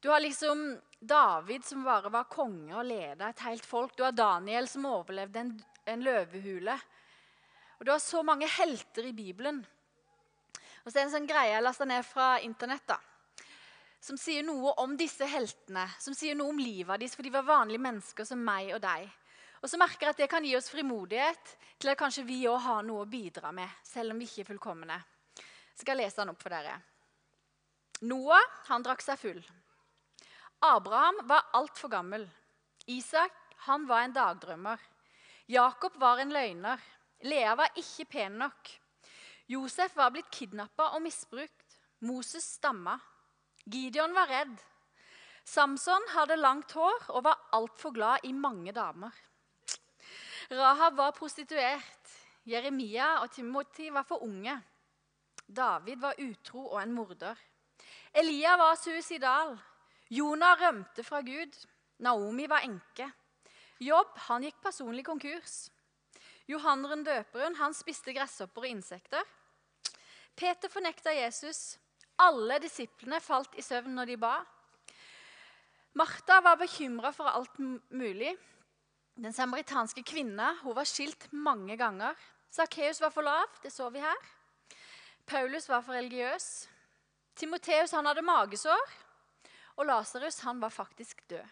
Du 0.01 0.09
har 0.09 0.21
liksom 0.21 0.79
David 1.01 1.65
som 1.65 1.85
bare 1.85 2.13
var 2.13 2.31
konge 2.33 2.73
og 2.73 2.87
leda 2.89 3.29
et 3.29 3.45
helt 3.45 3.67
folk. 3.69 3.93
Du 3.97 4.05
har 4.05 4.17
Daniel 4.17 4.69
som 4.69 4.89
overlevde 4.89 5.41
en, 5.41 5.53
en 5.93 6.05
løvehule. 6.05 6.79
Og 7.79 7.87
Du 7.87 7.91
har 7.93 8.03
så 8.03 8.23
mange 8.23 8.49
helter 8.49 9.07
i 9.09 9.13
Bibelen. 9.13 9.65
Og 10.85 10.93
så 10.93 10.99
er 10.99 11.03
det 11.03 11.09
en 11.09 11.17
sånn 11.17 11.29
greie 11.29 11.55
jeg 11.55 11.65
lasta 11.65 11.87
ned 11.89 12.05
fra 12.05 12.39
Internett 12.45 12.85
da, 12.87 12.99
som 14.05 14.19
sier 14.21 14.45
noe 14.45 14.75
om 14.83 14.99
disse 15.01 15.25
heltene. 15.25 15.87
Som 15.99 16.13
sier 16.17 16.37
noe 16.37 16.53
om 16.53 16.61
livet 16.61 17.01
deres, 17.01 17.15
for 17.17 17.25
de 17.25 17.33
var 17.33 17.47
vanlige 17.49 17.81
mennesker 17.81 18.29
som 18.29 18.43
meg 18.45 18.75
og 18.77 18.83
deg. 18.85 19.09
Og 19.65 19.71
så 19.73 19.81
merker 19.81 20.11
jeg 20.11 20.13
at 20.13 20.19
Det 20.21 20.29
kan 20.29 20.45
gi 20.45 20.53
oss 20.59 20.69
frimodighet 20.69 21.55
til 21.81 21.89
at 21.89 21.99
kanskje 21.99 22.27
vi 22.29 22.43
òg 22.51 22.61
har 22.67 22.83
noe 22.85 23.07
å 23.07 23.09
bidra 23.09 23.53
med, 23.53 23.69
selv 23.83 24.13
om 24.13 24.21
vi 24.21 24.29
ikke 24.29 24.45
er 24.45 24.51
fullkomne. 24.53 24.99
Så 25.73 25.87
skal 25.87 25.97
jeg 25.97 26.05
lese 26.05 26.21
den 26.21 26.35
opp 26.35 26.43
for 26.45 26.53
dere. 26.53 26.77
Noah 28.05 28.45
han 28.69 28.85
drakk 28.85 29.01
seg 29.01 29.17
full. 29.19 29.41
Abraham 30.69 31.23
var 31.29 31.49
altfor 31.57 31.89
gammel. 31.89 32.29
Isak 32.93 33.33
han 33.65 33.87
var 33.89 34.05
en 34.05 34.13
dagdrømmer. 34.13 34.81
Jakob 35.49 35.97
var 36.01 36.21
en 36.21 36.33
løgner. 36.33 36.81
Lea 37.25 37.55
var 37.57 37.73
ikke 37.81 38.05
pen 38.05 38.39
nok. 38.41 38.71
Josef 39.49 39.97
var 39.97 40.13
blitt 40.13 40.31
kidnappa 40.33 40.91
og 40.97 41.03
misbrukt. 41.05 41.79
Moses 42.05 42.45
stamma. 42.59 42.99
Gideon 43.65 44.13
var 44.13 44.29
redd. 44.29 44.57
Samson 45.45 46.05
hadde 46.13 46.37
langt 46.37 46.73
hår 46.77 47.09
og 47.13 47.25
var 47.25 47.41
altfor 47.57 47.93
glad 47.97 48.25
i 48.25 48.33
mange 48.33 48.73
damer. 48.77 49.13
Rahab 50.51 50.97
var 50.97 51.17
prostituert. 51.17 52.13
Jeremia 52.45 53.23
og 53.23 53.31
Timothy 53.33 53.89
var 53.93 54.05
for 54.05 54.25
unge. 54.25 54.57
David 55.49 56.01
var 56.01 56.21
utro 56.21 56.67
og 56.67 56.83
en 56.83 56.93
morder. 56.93 57.37
Elia 58.13 58.57
var 58.61 58.77
suicidal. 58.77 59.57
Jonah 60.11 60.61
rømte 60.61 61.05
fra 61.05 61.21
Gud. 61.25 61.57
Naomi 61.99 62.49
var 62.49 62.65
enke. 62.69 63.09
Jobb 63.81 64.13
han 64.29 64.45
gikk 64.45 64.61
personlig 64.63 65.05
konkurs. 65.05 65.71
Johanneren 66.51 67.05
døperen 67.07 67.57
han 67.57 67.75
spiste 67.77 68.13
gresshopper 68.13 68.67
og 68.67 68.73
insekter. 68.75 69.23
Peter 70.37 70.69
fornekta 70.69 71.15
Jesus. 71.15 71.79
Alle 72.21 72.59
disiplene 72.63 73.21
falt 73.23 73.57
i 73.59 73.65
søvn 73.65 73.95
når 73.97 74.11
de 74.13 74.19
ba. 74.21 74.35
Martha 75.95 76.41
var 76.43 76.59
bekymra 76.61 77.13
for 77.15 77.31
alt 77.31 77.57
mulig. 77.95 78.35
Den 79.15 79.33
samaritanske 79.33 80.03
kvinna 80.03 80.57
hun 80.63 80.75
var 80.77 80.89
skilt 80.91 81.29
mange 81.33 81.77
ganger. 81.79 82.15
Sakkeus 82.51 83.01
var 83.01 83.15
for 83.15 83.27
lav, 83.27 83.51
det 83.63 83.73
så 83.73 83.89
vi 83.95 84.03
her. 84.03 84.31
Paulus 85.27 85.69
var 85.69 85.83
for 85.83 85.95
religiøs. 85.95 86.69
Timoteus 87.35 87.95
han 87.95 88.07
hadde 88.07 88.27
magesår. 88.27 88.83
Og 89.77 89.87
Lasarus 89.87 90.43
var 90.45 90.71
faktisk 90.71 91.23
død. 91.31 91.47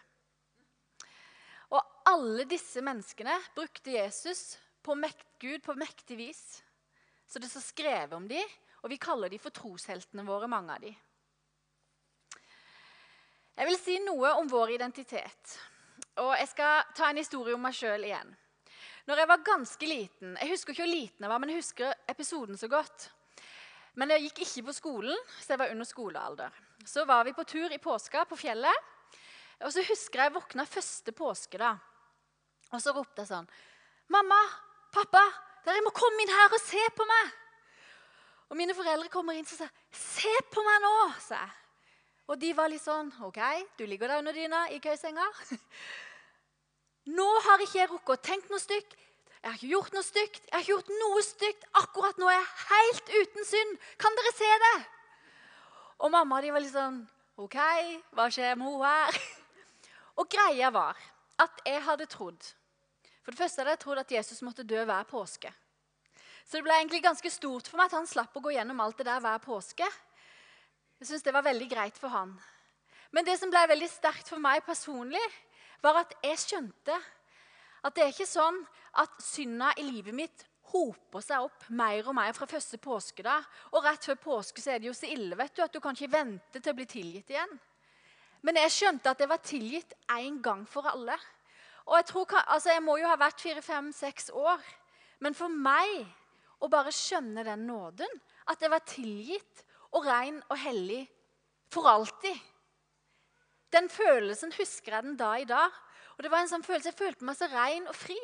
Og 1.69 1.81
alle 2.05 2.45
disse 2.45 2.81
menneskene 2.81 3.35
brukte 3.55 3.91
Jesus 3.91 4.59
på 4.83 4.95
mekt, 4.99 5.25
Gud 5.39 5.63
på 5.63 5.75
mektig 5.79 6.17
vis. 6.19 6.43
Så 7.27 7.39
det 7.39 7.49
står 7.49 7.63
skrevet 7.65 8.13
om 8.13 8.27
dem, 8.27 8.55
og 8.83 8.91
vi 8.91 8.99
kaller 9.01 9.31
dem 9.31 9.41
for 9.41 9.55
trosheltene 9.55 10.25
våre, 10.27 10.49
mange 10.51 10.75
av 10.75 10.83
dem. 10.83 10.95
Jeg 13.53 13.69
vil 13.69 13.77
si 13.77 13.99
noe 14.01 14.33
om 14.39 14.49
vår 14.49 14.75
identitet. 14.75 15.57
Og 16.21 16.33
jeg 16.35 16.49
skal 16.49 16.87
ta 16.97 17.09
en 17.09 17.19
historie 17.21 17.55
om 17.55 17.61
meg 17.63 17.75
sjøl 17.77 18.05
igjen. 18.05 18.31
Når 19.07 19.19
jeg 19.19 19.27
var 19.27 19.41
ganske 19.43 19.87
liten 19.87 20.37
Jeg 20.39 20.51
husker 20.53 20.71
ikke 20.71 20.85
hvor 20.85 20.93
liten 20.93 21.25
jeg 21.25 21.31
var, 21.31 21.41
men 21.41 21.51
jeg 21.51 21.59
husker 21.59 21.95
episoden 22.09 22.57
så 22.57 22.69
godt. 22.71 23.09
Men 23.99 24.13
jeg 24.13 24.27
gikk 24.27 24.41
ikke 24.45 24.67
på 24.69 24.75
skolen, 24.77 25.25
så 25.37 25.53
jeg 25.53 25.61
var 25.61 25.73
under 25.73 25.85
skolealder. 25.85 26.61
Så 26.85 27.05
var 27.05 27.25
vi 27.27 27.35
på 27.35 27.45
tur 27.45 27.71
i 27.71 27.81
påska 27.81 28.25
på 28.25 28.39
fjellet. 28.39 28.91
Og 29.63 29.71
så 29.73 29.83
husker 29.85 30.19
jeg 30.19 30.31
jeg 30.31 30.35
våkna 30.35 30.65
første 30.65 31.11
påske. 31.11 31.57
da. 31.57 31.75
Og 32.71 32.81
så 32.81 32.91
ropte 32.91 33.21
jeg 33.21 33.29
sånn 33.29 33.49
'Mamma, 34.09 34.41
'Pappa, 34.93 35.23
dere 35.65 35.81
må 35.81 35.89
komme 35.95 36.21
inn 36.21 36.31
her 36.31 36.53
og 36.53 36.61
se 36.61 36.81
på 36.93 37.05
meg.' 37.09 37.31
Og 38.53 38.57
mine 38.59 38.75
foreldre 38.77 39.09
kommer 39.09 39.33
inn 39.33 39.47
og 39.47 39.49
sier, 39.49 39.71
'Se 39.91 40.33
på 40.53 40.61
meg 40.61 40.81
nå', 40.83 41.13
sa 41.19 41.39
jeg. 41.41 41.53
Og 42.29 42.39
de 42.39 42.53
var 42.53 42.69
litt 42.69 42.83
sånn 42.83 43.09
'OK, 43.25 43.39
du 43.77 43.85
ligger 43.85 44.07
der 44.07 44.21
under 44.21 44.33
dyna 44.33 44.67
i 44.69 44.77
køysenga.' 44.79 45.31
'Nå 47.17 47.29
har 47.47 47.65
ikke 47.65 47.79
jeg 47.79 47.89
rukket 47.89 48.19
å 48.19 48.25
tenke 48.29 48.53
noe 48.53 48.61
stygt. 48.61 48.93
Jeg 49.43 49.51
har 49.51 49.57
ikke 49.57 49.73
gjort 49.73 49.93
noe 49.93 50.03
stygt. 50.07 50.43
Jeg 50.45 50.53
har 50.53 50.61
ikke 50.61 50.71
gjort 50.71 50.91
noe 51.01 51.23
stygt. 51.27 51.65
Akkurat 51.75 52.17
nå 52.17 52.29
er 52.31 52.37
jeg 52.37 52.53
helt 52.69 53.09
uten 53.17 53.45
synd. 53.45 53.73
Kan 53.97 54.15
dere 54.15 54.37
se 54.37 54.51
det?' 54.65 54.85
Og 55.99 56.11
mamma 56.11 56.41
de 56.41 56.51
var 56.51 56.61
litt 56.61 56.77
sånn 56.77 57.01
'OK, 57.37 57.57
hva 58.13 58.29
skjer 58.29 58.55
med 58.55 58.69
henne 58.69 58.93
her?' 58.93 59.21
Og 60.21 60.29
greia 60.29 60.69
var 60.69 60.97
at 61.41 61.61
jeg 61.65 61.81
hadde 61.81 62.05
trodd 62.05 62.53
for 63.23 63.31
det 63.31 63.39
første 63.39 63.61
hadde 63.61 63.75
jeg 63.77 63.83
trodd 63.83 64.01
at 64.01 64.15
Jesus 64.17 64.43
måtte 64.43 64.65
dø 64.67 64.83
hver 64.83 65.07
påske. 65.07 65.51
Så 66.43 66.59
det 66.59 66.65
ble 66.65 66.75
egentlig 66.75 67.03
ganske 67.05 67.31
stort 67.31 67.69
for 67.71 67.79
meg 67.79 67.87
at 67.87 67.97
han 68.01 68.09
slapp 68.09 68.35
å 68.35 68.43
gå 68.43 68.51
gjennom 68.53 68.81
alt 68.83 68.99
det 68.99 69.07
der 69.07 69.23
hver 69.23 69.39
påske. 69.43 69.87
Jeg 70.99 71.09
synes 71.09 71.23
det 71.23 71.33
var 71.35 71.45
veldig 71.47 71.69
greit 71.71 71.99
for 71.99 72.11
han. 72.11 72.35
Men 73.15 73.25
det 73.27 73.37
som 73.39 73.51
ble 73.51 73.61
veldig 73.69 73.89
sterkt 73.91 74.31
for 74.31 74.43
meg 74.43 74.63
personlig, 74.67 75.23
var 75.83 76.01
at 76.01 76.15
jeg 76.23 76.39
skjønte 76.41 76.95
at 77.83 77.95
det 77.95 78.03
er 78.03 78.11
ikke 78.13 78.27
sånn 78.27 78.59
at 78.99 79.15
synda 79.23 79.73
i 79.79 79.85
livet 79.87 80.15
mitt 80.15 80.45
hoper 80.73 81.21
seg 81.21 81.45
opp 81.45 81.67
mer 81.75 82.07
og 82.07 82.15
mer 82.17 82.33
fra 82.35 82.47
første 82.49 82.79
påskedag. 82.81 83.45
Og 83.75 83.85
rett 83.85 84.07
før 84.07 84.19
påske 84.23 84.63
så 84.63 84.73
er 84.73 84.81
det 84.81 84.89
jo 84.89 84.95
så 84.97 85.09
ille 85.11 85.37
vet 85.37 85.55
du, 85.55 85.63
at 85.63 85.73
du 85.73 85.79
kan 85.83 85.95
ikke 85.95 86.15
vente 86.15 86.59
til 86.59 86.73
å 86.73 86.77
bli 86.77 86.87
tilgitt 86.89 87.33
igjen. 87.35 87.53
Men 88.43 88.59
jeg 88.59 88.75
skjønte 88.75 89.11
at 89.13 89.21
det 89.21 89.29
var 89.31 89.43
tilgitt 89.43 89.93
én 90.11 90.41
gang 90.43 90.65
for 90.67 90.87
alle. 90.89 91.15
Og 91.85 91.97
jeg, 91.99 92.05
tror, 92.05 92.35
altså 92.47 92.71
jeg 92.71 92.83
må 92.83 92.97
jo 92.97 93.09
ha 93.09 93.17
vært 93.19 93.41
fire, 93.43 93.61
fem, 93.61 93.91
seks 93.91 94.29
år. 94.33 94.61
Men 95.19 95.35
for 95.35 95.51
meg 95.51 96.05
å 96.63 96.69
bare 96.71 96.93
skjønne 96.95 97.43
den 97.43 97.65
nåden, 97.67 98.21
at 98.47 98.61
jeg 98.61 98.71
var 98.71 98.87
tilgitt 98.87 99.63
og 99.93 100.07
ren 100.07 100.39
og 100.49 100.57
hellig 100.59 101.03
for 101.73 101.87
alltid 101.89 102.35
Den 103.73 103.87
følelsen 103.89 104.51
husker 104.53 104.93
jeg 104.93 105.03
den 105.03 105.15
da 105.17 105.31
i 105.41 105.47
dag. 105.49 105.71
Og 106.13 106.23
det 106.23 106.29
var 106.29 106.43
en 106.43 106.49
sånn 106.51 106.65
følelse, 106.65 106.91
Jeg 106.91 106.99
følte 106.99 107.25
meg 107.25 107.37
så 107.39 107.47
ren 107.49 107.87
og 107.89 107.95
fri. 107.97 108.19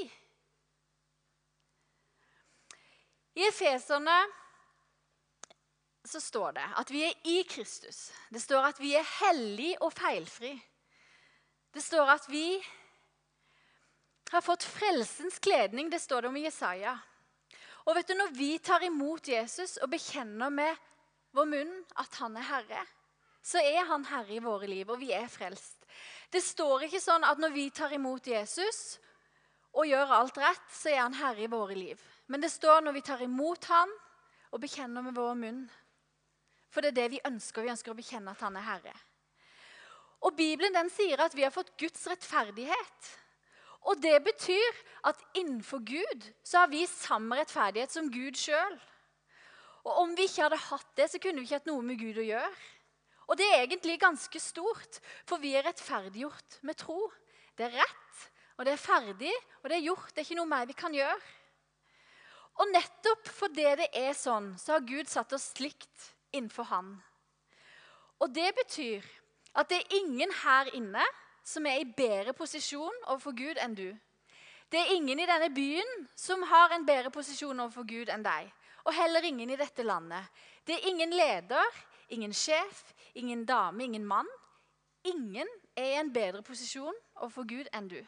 I 3.40 3.48
Efeserne 3.48 4.18
så 6.06 6.22
står 6.22 6.52
det 6.58 6.68
at 6.82 6.92
vi 6.94 7.02
er 7.08 7.16
i 7.26 7.42
Kristus. 7.50 8.12
Det 8.30 8.42
står 8.42 8.70
at 8.70 8.80
vi 8.82 8.94
er 8.98 9.14
hellige 9.20 9.82
og 9.82 9.94
feilfri. 9.94 10.54
Det 11.74 11.84
står 11.84 12.14
at 12.14 12.30
vi 12.30 12.60
har 14.32 14.42
fått 14.42 14.64
frelsens 14.64 15.40
kledning. 15.40 15.90
Det 15.90 16.00
står 16.00 16.22
det 16.22 16.28
om 16.28 16.38
i 16.38 16.46
Jesaja. 16.46 16.98
Og 17.86 17.96
vet 17.96 18.08
du, 18.08 18.14
Når 18.14 18.32
vi 18.38 18.52
tar 18.60 18.84
imot 18.84 19.28
Jesus 19.28 19.78
og 19.82 19.90
bekjenner 19.90 20.50
med 20.50 20.76
vår 21.34 21.46
munn 21.50 21.76
at 21.96 22.16
han 22.22 22.38
er 22.38 22.48
herre, 22.50 22.86
så 23.42 23.62
er 23.64 23.86
han 23.88 24.06
herre 24.06 24.36
i 24.36 24.44
våre 24.44 24.68
liv, 24.68 24.90
og 24.90 25.00
vi 25.00 25.12
er 25.16 25.28
frelst. 25.32 25.86
Det 26.30 26.42
står 26.44 26.86
ikke 26.86 27.02
sånn 27.02 27.26
at 27.26 27.40
når 27.42 27.54
vi 27.56 27.70
tar 27.74 27.94
imot 27.96 28.28
Jesus 28.28 29.00
og 29.74 29.88
gjør 29.88 30.14
alt 30.20 30.38
rett, 30.38 30.68
så 30.74 30.92
er 30.92 31.02
han 31.02 31.18
herre 31.18 31.46
i 31.46 31.50
våre 31.50 31.78
liv. 31.78 32.02
Men 32.28 32.42
det 32.42 32.52
står 32.54 32.84
når 32.86 32.98
vi 33.00 33.06
tar 33.06 33.22
imot 33.26 33.66
han 33.72 33.94
og 34.52 34.62
bekjenner 34.62 35.06
med 35.06 35.18
vår 35.18 35.38
munn. 35.40 35.64
For 36.70 36.86
det 36.86 36.92
er 36.92 37.00
det 37.00 37.08
vi 37.16 37.22
ønsker. 37.26 37.66
Vi 37.66 37.74
ønsker 37.74 37.94
å 37.94 37.98
bekjenne 37.98 38.34
at 38.36 38.44
han 38.46 38.58
er 38.60 38.68
herre. 38.68 38.94
Og 40.26 40.36
Bibelen 40.38 40.76
den 40.76 40.92
sier 40.94 41.22
at 41.24 41.34
vi 41.34 41.46
har 41.46 41.54
fått 41.54 41.72
Guds 41.80 42.06
rettferdighet. 42.12 43.10
Og 43.90 43.98
det 44.04 44.18
betyr 44.24 44.82
at 45.10 45.22
innenfor 45.34 45.82
Gud 45.82 46.28
så 46.46 46.64
har 46.64 46.70
vi 46.70 46.86
samme 46.90 47.40
rettferdighet 47.40 47.94
som 47.94 48.12
Gud 48.14 48.38
sjøl. 48.38 48.76
Og 49.88 50.04
om 50.04 50.14
vi 50.18 50.28
ikke 50.28 50.46
hadde 50.46 50.60
hatt 50.68 50.92
det, 51.00 51.08
så 51.10 51.22
kunne 51.22 51.42
vi 51.42 51.48
ikke 51.48 51.62
hatt 51.62 51.70
noe 51.70 51.86
med 51.86 51.98
Gud 52.02 52.20
å 52.22 52.28
gjøre. 52.28 52.52
Og 53.30 53.38
det 53.38 53.48
er 53.50 53.64
egentlig 53.64 54.00
ganske 54.02 54.42
stort, 54.42 55.00
for 55.30 55.42
vi 55.42 55.56
er 55.58 55.66
rettferdiggjort 55.66 56.60
med 56.66 56.78
tro. 56.82 56.98
Det 57.58 57.68
er 57.68 57.78
rett, 57.82 58.24
og 58.58 58.66
det 58.66 58.74
er 58.74 58.82
ferdig, 58.82 59.34
og 59.62 59.70
det 59.70 59.78
er 59.78 59.86
gjort. 59.86 60.10
Det 60.14 60.22
er 60.22 60.28
ikke 60.28 60.40
noe 60.42 60.50
mer 60.50 60.70
vi 60.70 60.78
kan 60.78 60.96
gjøre. 60.98 61.20
Og 62.60 62.74
nettopp 62.74 63.30
fordi 63.32 63.68
det 63.80 63.88
er 63.96 64.18
sånn, 64.18 64.52
så 64.60 64.76
har 64.76 64.88
Gud 64.88 65.10
satt 65.10 65.34
oss 65.38 65.52
slikt 65.56 66.10
innenfor 66.36 66.68
Han. 66.74 66.98
Og 68.20 68.34
det 68.36 68.50
betyr 68.58 69.06
at 69.58 69.70
det 69.72 69.80
er 69.80 69.98
ingen 70.02 70.34
her 70.44 70.70
inne 70.76 71.06
som 71.50 71.66
er 71.66 71.82
i 71.82 71.90
bedre 71.98 72.36
posisjon 72.38 73.04
overfor 73.08 73.34
Gud 73.38 73.60
enn 73.62 73.76
du. 73.78 73.90
Det 74.70 74.78
er 74.78 74.94
ingen 74.94 75.20
i 75.20 75.26
denne 75.26 75.50
byen 75.54 76.08
som 76.18 76.44
har 76.46 76.76
en 76.76 76.86
bedre 76.86 77.10
posisjon 77.14 77.58
overfor 77.58 77.88
Gud 77.90 78.12
enn 78.14 78.26
deg. 78.26 78.52
Og 78.86 78.94
heller 78.94 79.26
ingen 79.26 79.50
i 79.50 79.58
dette 79.58 79.84
landet. 79.84 80.30
Det 80.66 80.78
er 80.78 80.88
ingen 80.92 81.14
leder, 81.14 81.80
ingen 82.14 82.34
sjef, 82.34 82.94
ingen 83.18 83.46
dame, 83.50 83.84
ingen 83.84 84.06
mann. 84.06 84.30
Ingen 85.04 85.50
er 85.76 85.96
i 85.96 85.98
en 86.00 86.14
bedre 86.14 86.44
posisjon 86.46 86.96
overfor 87.18 87.48
Gud 87.50 87.70
enn 87.74 87.90
du. 87.90 88.00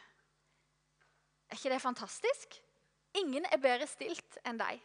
Er 1.50 1.58
ikke 1.58 1.74
det 1.74 1.82
fantastisk? 1.82 2.56
Ingen 3.18 3.44
er 3.50 3.60
bedre 3.60 3.88
stilt 3.90 4.38
enn 4.46 4.60
deg. 4.60 4.78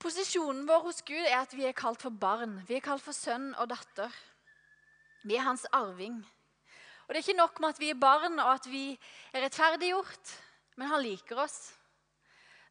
Posisjonen 0.00 0.66
vår 0.68 0.82
hos 0.88 1.02
Gud 1.04 1.22
er 1.22 1.38
at 1.42 1.54
vi 1.56 1.66
er 1.68 1.76
kalt 1.76 2.02
for 2.02 2.10
barn. 2.10 2.58
Vi 2.68 2.78
er 2.78 2.84
kalt 2.84 3.04
for 3.04 3.16
sønn 3.16 3.52
og 3.60 3.68
datter. 3.70 4.10
Vi 5.22 5.36
er 5.36 5.44
hans 5.44 5.66
arving. 5.72 6.20
Og 7.06 7.14
Det 7.14 7.18
er 7.18 7.28
ikke 7.28 7.42
nok 7.42 7.60
med 7.60 7.68
at 7.68 7.80
vi 7.80 7.90
er 7.90 7.98
barn 8.00 8.38
og 8.38 8.52
at 8.54 8.66
vi 8.70 8.84
er 9.32 9.44
rettferdiggjort, 9.44 10.34
men 10.76 10.88
han 10.88 11.02
liker 11.02 11.42
oss. 11.42 11.72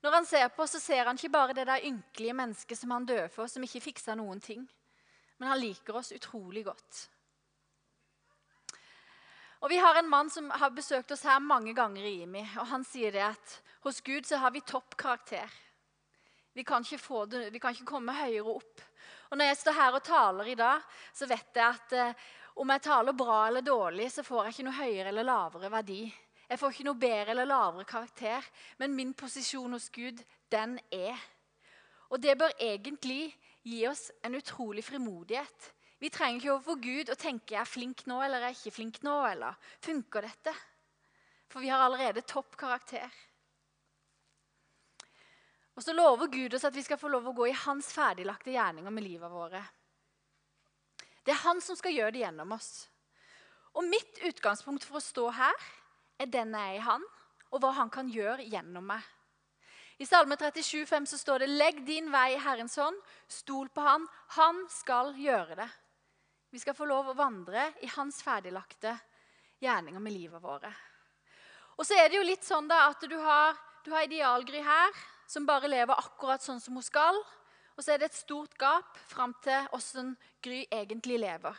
Når 0.01 0.12
han 0.15 0.25
ser 0.25 0.48
på 0.48 0.63
oss, 0.63 0.77
så 0.77 0.79
ser 0.79 1.06
han 1.06 1.18
ikke 1.20 1.34
bare 1.34 1.53
det 1.53 1.68
der 1.68 1.84
ynkelige 1.84 2.34
mennesket 2.34 2.80
som 2.80 2.91
han 2.95 3.06
døde 3.06 3.30
for, 3.30 3.52
som 3.52 3.63
ikke 3.63 3.84
fiksa 3.84 4.15
noen 4.15 4.39
ting. 4.39 4.63
Men 5.38 5.52
han 5.52 5.60
liker 5.60 6.00
oss 6.00 6.13
utrolig 6.15 6.63
godt. 6.65 7.10
Og 9.60 9.69
Vi 9.69 9.78
har 9.78 10.00
en 10.00 10.10
mann 10.10 10.30
som 10.32 10.50
har 10.50 10.71
besøkt 10.71 11.12
oss 11.12 11.26
her 11.28 11.39
mange 11.43 11.74
ganger 11.76 12.04
i 12.04 12.21
IMI. 12.24 12.45
og 12.60 12.67
Han 12.67 12.84
sier 12.84 13.12
det 13.12 13.26
at 13.28 13.62
hos 13.84 14.00
Gud 14.02 14.24
så 14.26 14.38
har 14.38 14.52
vi 14.52 14.62
topp 14.62 14.95
karakter. 14.95 15.50
Vi 16.54 16.63
kan, 16.63 16.84
det, 16.84 17.54
vi 17.54 17.60
kan 17.60 17.76
ikke 17.76 17.86
komme 17.86 18.15
høyere 18.15 18.56
opp. 18.56 18.82
Og 19.30 19.38
Når 19.38 19.45
jeg 19.45 19.58
står 19.58 19.71
her 19.71 19.95
og 19.95 20.04
taler 20.04 20.47
i 20.47 20.56
dag, 20.56 20.82
så 21.13 21.28
vet 21.28 21.56
jeg 21.56 21.65
at 21.65 21.93
eh, 21.93 22.13
om 22.60 22.74
jeg 22.74 22.84
taler 22.84 23.15
bra 23.15 23.45
eller 23.48 23.63
dårlig, 23.63 24.10
så 24.12 24.24
får 24.26 24.45
jeg 24.45 24.56
ikke 24.56 24.65
noe 24.67 24.80
høyere 24.82 25.12
eller 25.13 25.28
lavere 25.28 25.72
verdi. 25.72 26.02
Jeg 26.50 26.60
får 26.60 26.74
ikke 26.74 26.88
noe 26.89 27.00
bedre 27.00 27.32
eller 27.32 27.48
lavere 27.48 27.88
karakter, 27.88 28.48
men 28.82 28.95
min 28.98 29.13
posisjon 29.15 29.76
hos 29.78 29.88
Gud, 29.95 30.19
den 30.52 30.76
er. 30.91 31.15
Og 32.10 32.19
det 32.19 32.36
bør 32.39 32.52
egentlig 32.60 33.30
gi 33.63 33.84
oss 33.88 34.10
en 34.26 34.36
utrolig 34.36 34.84
frimodighet. 34.84 35.69
Vi 36.00 36.12
trenger 36.12 36.41
ikke 36.41 36.54
overfor 36.56 36.82
Gud 36.84 37.13
å 37.13 37.19
tenke 37.19 37.56
jeg 37.56 37.62
er 37.62 37.69
flink 37.69 38.06
nå 38.10 38.19
eller 38.24 38.43
jeg 38.43 38.52
er 38.52 38.60
ikke 38.60 38.76
flink 38.76 39.02
nå, 39.08 39.15
eller 39.30 39.72
funker 39.84 40.28
dette? 40.28 40.54
For 41.50 41.63
vi 41.63 41.72
har 41.72 41.84
allerede 41.86 42.28
topp 42.28 42.58
karakter. 42.60 43.08
Og 45.80 45.84
så 45.84 45.95
lover 45.95 46.28
Gud 46.28 46.56
oss 46.58 46.65
at 46.67 46.76
vi 46.76 46.84
skal 46.84 47.00
få 47.00 47.12
lov 47.12 47.30
å 47.30 47.36
gå 47.36 47.48
i 47.48 47.60
hans 47.65 47.93
ferdiglagte 47.95 48.52
gjerninger 48.52 48.91
med 48.91 49.06
livet 49.06 49.32
våre. 49.32 49.62
Det 51.25 51.34
er 51.34 51.43
han 51.43 51.62
som 51.62 51.77
skal 51.77 51.95
gjøre 51.95 52.15
det 52.15 52.23
gjennom 52.23 52.55
oss. 52.55 52.88
Og 53.77 53.86
mitt 53.86 54.21
utgangspunkt 54.25 54.86
for 54.88 54.99
å 54.99 55.03
stå 55.03 55.29
her 55.38 55.69
er 56.19 56.32
den 56.32 56.55
jeg 56.55 56.75
er 56.75 56.79
i 56.79 56.84
Han, 56.84 57.03
og 57.53 57.62
hva 57.63 57.71
Han 57.77 57.91
kan 57.93 58.10
gjøre 58.12 58.47
gjennom 58.49 58.88
meg. 58.91 59.03
I 59.99 60.08
Salme 60.08 60.38
37, 60.39 60.86
37,5 60.86 61.05
så 61.12 61.17
står 61.19 61.39
det 61.39 61.47
'Legg 61.47 61.86
din 61.86 62.12
vei 62.12 62.34
i 62.34 62.39
Herrens 62.39 62.75
hånd, 62.79 62.95
stol 63.27 63.67
på 63.69 63.82
Han. 63.84 64.08
Han 64.39 64.65
skal 64.69 65.13
gjøre 65.15 65.55
det'. 65.60 65.71
Vi 66.51 66.60
skal 66.60 66.73
få 66.73 66.86
lov 66.86 67.10
å 67.10 67.17
vandre 67.17 67.73
i 67.82 67.88
Hans 67.88 68.23
ferdiglagte 68.23 68.95
gjerninger 69.62 69.99
med 69.99 70.13
livet 70.13 70.41
våre. 70.41 70.71
Og 71.77 71.86
så 71.86 71.99
er 71.99 72.10
det 72.10 72.17
jo 72.17 72.23
litt 72.27 72.43
sånn 72.43 72.67
da 72.67 72.88
at 72.89 73.01
du 73.01 73.17
har, 73.19 73.55
du 73.84 73.91
har 73.91 74.08
Idealgry 74.08 74.63
her, 74.63 74.95
som 75.27 75.45
bare 75.45 75.69
lever 75.69 75.99
akkurat 75.99 76.41
sånn 76.41 76.60
som 76.60 76.73
hun 76.73 76.84
skal. 76.84 77.19
Og 77.80 77.84
så 77.86 77.94
er 77.94 78.02
det 78.02 78.10
et 78.10 78.20
stort 78.20 78.58
gap 78.60 78.98
fram 79.08 79.32
til 79.39 79.70
åssen 79.72 80.12
Gry 80.44 80.65
egentlig 80.68 81.15
lever. 81.22 81.56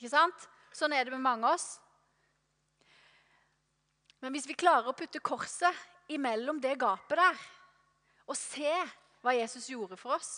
Ikke 0.00 0.10
sant? 0.10 0.48
Sånn 0.74 0.90
er 0.96 1.06
det 1.06 1.14
med 1.14 1.22
mange 1.22 1.46
av 1.46 1.54
oss. 1.54 1.76
Men 4.18 4.34
hvis 4.34 4.48
vi 4.50 4.56
klarer 4.58 4.90
å 4.90 4.96
putte 4.98 5.22
korset 5.22 6.10
imellom 6.10 6.58
det 6.58 6.72
gapet 6.80 7.20
der, 7.20 7.38
og 8.26 8.34
se 8.40 8.72
hva 9.22 9.36
Jesus 9.36 9.68
gjorde 9.70 9.98
for 10.00 10.16
oss, 10.16 10.32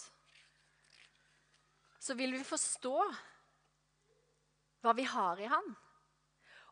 så 1.97 2.13
vil 2.19 2.37
vi 2.37 2.45
forstå 2.45 2.95
hva 4.85 4.95
vi 5.01 5.09
har 5.09 5.41
i 5.41 5.49
Han. 5.49 5.73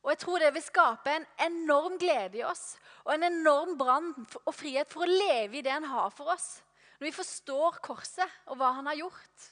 Og 0.05 0.13
jeg 0.13 0.21
tror 0.21 0.45
det 0.45 0.53
vil 0.53 0.67
skape 0.67 1.17
en 1.17 1.25
enorm 1.47 1.97
glede 1.97 2.43
i 2.43 2.45
oss 2.45 2.75
og 3.07 3.15
en 3.15 3.25
enorm 3.31 3.73
brann 3.81 4.13
og 4.45 4.53
frihet 4.53 4.93
for 4.93 5.09
å 5.09 5.17
leve 5.17 5.63
i 5.63 5.65
det 5.65 5.73
han 5.73 5.89
har 5.89 6.13
for 6.13 6.37
oss. 6.37 6.59
Når 6.99 7.09
vi 7.09 7.17
forstår 7.17 7.81
korset 7.85 8.41
og 8.51 8.59
hva 8.61 8.73
han 8.79 8.89
har 8.91 9.01
gjort. 9.03 9.51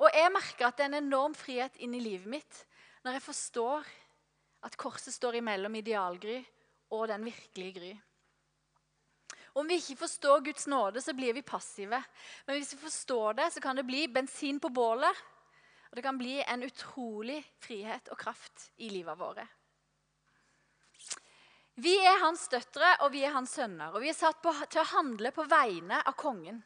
Og 0.00 0.08
jeg 0.16 0.32
merker 0.32 0.66
at 0.66 0.78
det 0.78 0.86
er 0.86 0.92
en 0.92 1.02
enorm 1.02 1.34
frihet 1.36 1.76
inn 1.84 1.94
i 1.94 2.02
livet 2.02 2.30
mitt 2.30 2.62
når 3.04 3.16
jeg 3.16 3.24
forstår 3.24 3.90
at 4.66 4.76
korset 4.80 5.14
står 5.14 5.38
imellom 5.40 5.76
idealgry 5.78 6.38
og 6.92 7.08
den 7.08 7.24
virkelige 7.24 7.76
gry. 7.76 7.92
Om 9.56 9.68
vi 9.68 9.80
ikke 9.80 10.02
forstår 10.04 10.44
Guds 10.46 10.66
nåde, 10.70 11.00
så 11.02 11.14
blir 11.16 11.34
vi 11.34 11.42
passive. 11.42 11.98
Men 12.46 12.56
hvis 12.56 12.74
vi 12.74 12.82
forstår 12.84 13.38
det, 13.40 13.48
så 13.52 13.60
kan 13.60 13.76
det 13.76 13.86
bli 13.88 14.06
bensin 14.08 14.60
på 14.60 14.68
bålet. 14.68 15.22
Og 15.90 15.96
det 15.98 16.04
kan 16.06 16.18
bli 16.18 16.36
en 16.44 16.62
utrolig 16.62 17.40
frihet 17.58 18.12
og 18.12 18.18
kraft 18.18 18.68
i 18.78 18.92
livet 18.92 19.18
våre. 19.18 19.46
Vi 21.74 21.94
er 22.02 22.18
hans 22.20 22.48
døtre 22.48 22.96
og 23.04 23.12
vi 23.12 23.22
er 23.24 23.34
hans 23.34 23.54
sønner, 23.54 23.94
og 23.94 24.02
vi 24.02 24.10
er 24.10 24.16
satt 24.16 24.42
på, 24.42 24.52
til 24.68 24.82
å 24.82 24.90
handle 24.96 25.30
på 25.32 25.46
vegne 25.48 26.02
av 26.02 26.16
kongen. 26.18 26.62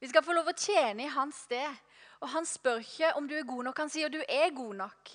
Vi 0.00 0.08
skal 0.08 0.24
få 0.24 0.34
lov 0.36 0.48
å 0.50 0.56
tjene 0.56 1.04
i 1.04 1.12
hans 1.12 1.44
sted. 1.46 1.84
Og 2.22 2.30
han 2.32 2.46
spør 2.48 2.82
ikke 2.82 3.12
om 3.18 3.28
du 3.30 3.36
er 3.38 3.46
god 3.46 3.68
nok, 3.68 3.78
han 3.78 3.92
sier 3.92 4.10
du 4.10 4.18
er 4.24 4.50
god 4.54 4.74
nok. 4.80 5.12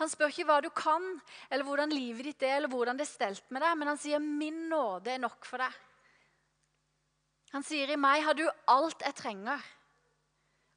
Han 0.00 0.08
spør 0.08 0.32
ikke 0.32 0.46
hva 0.48 0.58
du 0.64 0.70
kan, 0.74 1.04
eller 1.50 1.66
hvordan 1.66 1.92
livet 1.92 2.30
ditt 2.30 2.44
er, 2.46 2.56
eller 2.56 2.72
hvordan 2.72 2.96
det 2.96 3.04
er 3.04 3.12
stelt 3.12 3.52
med 3.52 3.60
deg, 3.62 3.76
men 3.78 3.90
han 3.92 4.00
sier 4.00 4.18
'min 4.18 4.68
nåde 4.70 5.12
er 5.12 5.20
nok 5.20 5.44
for 5.44 5.60
deg'. 5.60 5.76
Han 7.52 7.62
sier 7.62 7.90
'i 7.90 8.00
meg 8.00 8.24
har 8.24 8.34
du 8.34 8.48
alt 8.66 9.04
jeg 9.04 9.14
trenger', 9.14 9.62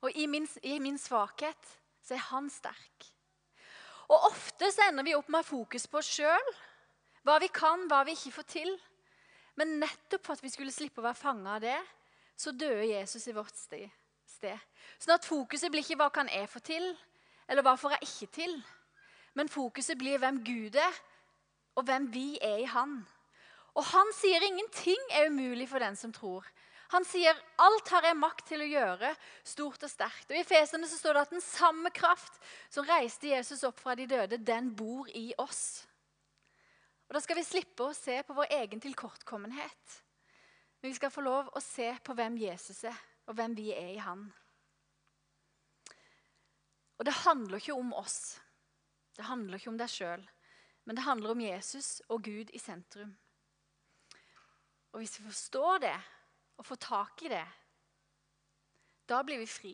og 0.01 0.11
i 0.11 0.27
min, 0.27 0.47
i 0.61 0.79
min 0.79 0.97
svakhet 0.97 1.71
så 2.03 2.13
er 2.13 2.27
han 2.29 2.49
sterk. 2.49 3.07
Og 4.09 4.27
Ofte 4.29 4.71
så 4.71 4.89
ender 4.89 5.03
vi 5.03 5.15
opp 5.15 5.29
med 5.29 5.45
fokus 5.45 5.87
på 5.87 5.97
oss 5.97 6.11
sjøl, 6.19 6.51
hva 7.25 7.39
vi 7.41 7.49
kan, 7.53 7.87
hva 7.89 8.03
vi 8.05 8.13
ikke 8.15 8.35
får 8.37 8.47
til. 8.53 8.71
Men 9.59 9.79
nettopp 9.81 10.25
for 10.25 10.35
at 10.35 10.43
vi 10.43 10.51
skulle 10.53 10.73
slippe 10.73 11.01
å 11.01 11.07
være 11.07 11.19
fanga 11.19 11.57
av 11.57 11.63
det, 11.63 11.77
så 12.37 12.51
døde 12.51 12.89
Jesus 12.89 13.27
i 13.31 13.35
vårt 13.35 13.55
sted. 13.57 13.89
Sånn 14.99 15.15
at 15.15 15.25
fokuset 15.25 15.71
blir 15.71 15.81
ikke 15.81 15.97
hva 15.97 16.09
kan 16.13 16.29
jeg 16.29 16.49
få 16.51 16.59
til, 16.65 16.89
eller 17.47 17.65
hva 17.65 17.75
får 17.79 17.95
jeg 17.95 18.09
ikke 18.09 18.31
til, 18.35 18.55
men 19.35 19.51
fokuset 19.51 19.97
blir 19.97 20.19
hvem 20.21 20.41
Gud 20.45 20.75
er, 20.79 20.99
og 21.75 21.87
hvem 21.87 22.09
vi 22.13 22.35
er 22.43 22.61
i 22.63 22.69
Han. 22.71 22.99
Og 23.75 23.83
han 23.89 24.11
sier 24.15 24.43
ingenting 24.45 25.01
er 25.11 25.27
umulig 25.31 25.67
for 25.71 25.83
den 25.83 25.97
som 25.99 26.13
tror. 26.15 26.45
Han 26.93 27.03
sier 27.07 27.35
alt 27.59 27.89
har 27.91 28.05
jeg 28.07 28.17
makt 28.19 28.45
til 28.51 28.61
å 28.63 28.69
gjøre, 28.69 29.09
stort 29.43 29.83
og 29.83 29.91
sterkt. 29.91 30.29
Og 30.29 30.37
I 30.37 30.45
Fesene 30.47 30.87
så 30.87 30.99
står 30.99 31.17
det 31.17 31.23
at 31.25 31.33
den 31.33 31.43
samme 31.43 31.91
kraft 31.95 32.37
som 32.71 32.87
reiste 32.87 33.31
Jesus 33.33 33.65
opp 33.67 33.81
fra 33.81 33.97
de 33.97 34.05
døde, 34.07 34.39
den 34.39 34.69
bor 34.77 35.09
i 35.11 35.31
oss. 35.41 35.83
Og 37.07 37.13
Da 37.13 37.21
skal 37.21 37.37
vi 37.37 37.45
slippe 37.45 37.85
å 37.85 37.93
se 37.93 38.21
på 38.23 38.33
vår 38.33 38.53
egen 38.61 38.81
tilkortkommenhet. 38.81 39.99
Men 40.81 40.91
vi 40.91 40.97
skal 40.97 41.13
få 41.13 41.21
lov 41.25 41.51
å 41.53 41.61
se 41.63 41.91
på 42.03 42.13
hvem 42.17 42.37
Jesus 42.37 42.83
er, 42.89 42.97
og 43.25 43.37
hvem 43.37 43.55
vi 43.57 43.71
er 43.73 43.93
i 43.93 44.01
han. 44.01 44.25
Og 46.97 47.05
det 47.05 47.15
handler 47.25 47.59
ikke 47.59 47.75
om 47.75 47.93
oss. 47.97 48.39
Det 49.15 49.27
handler 49.27 49.59
ikke 49.59 49.71
om 49.71 49.79
deg 49.79 49.91
sjøl. 49.91 50.25
Men 50.85 50.97
det 50.97 51.05
handler 51.05 51.33
om 51.33 51.41
Jesus 51.41 52.01
og 52.13 52.23
Gud 52.23 52.51
i 52.53 52.61
sentrum. 52.61 53.15
Og 54.93 55.01
hvis 55.01 55.17
vi 55.19 55.25
forstår 55.25 55.81
det 55.83 55.95
og 56.55 56.65
får 56.65 56.81
tak 56.85 57.23
i 57.25 57.31
det, 57.33 57.45
da 59.05 59.21
blir 59.25 59.41
vi 59.41 59.49
fri. 59.49 59.73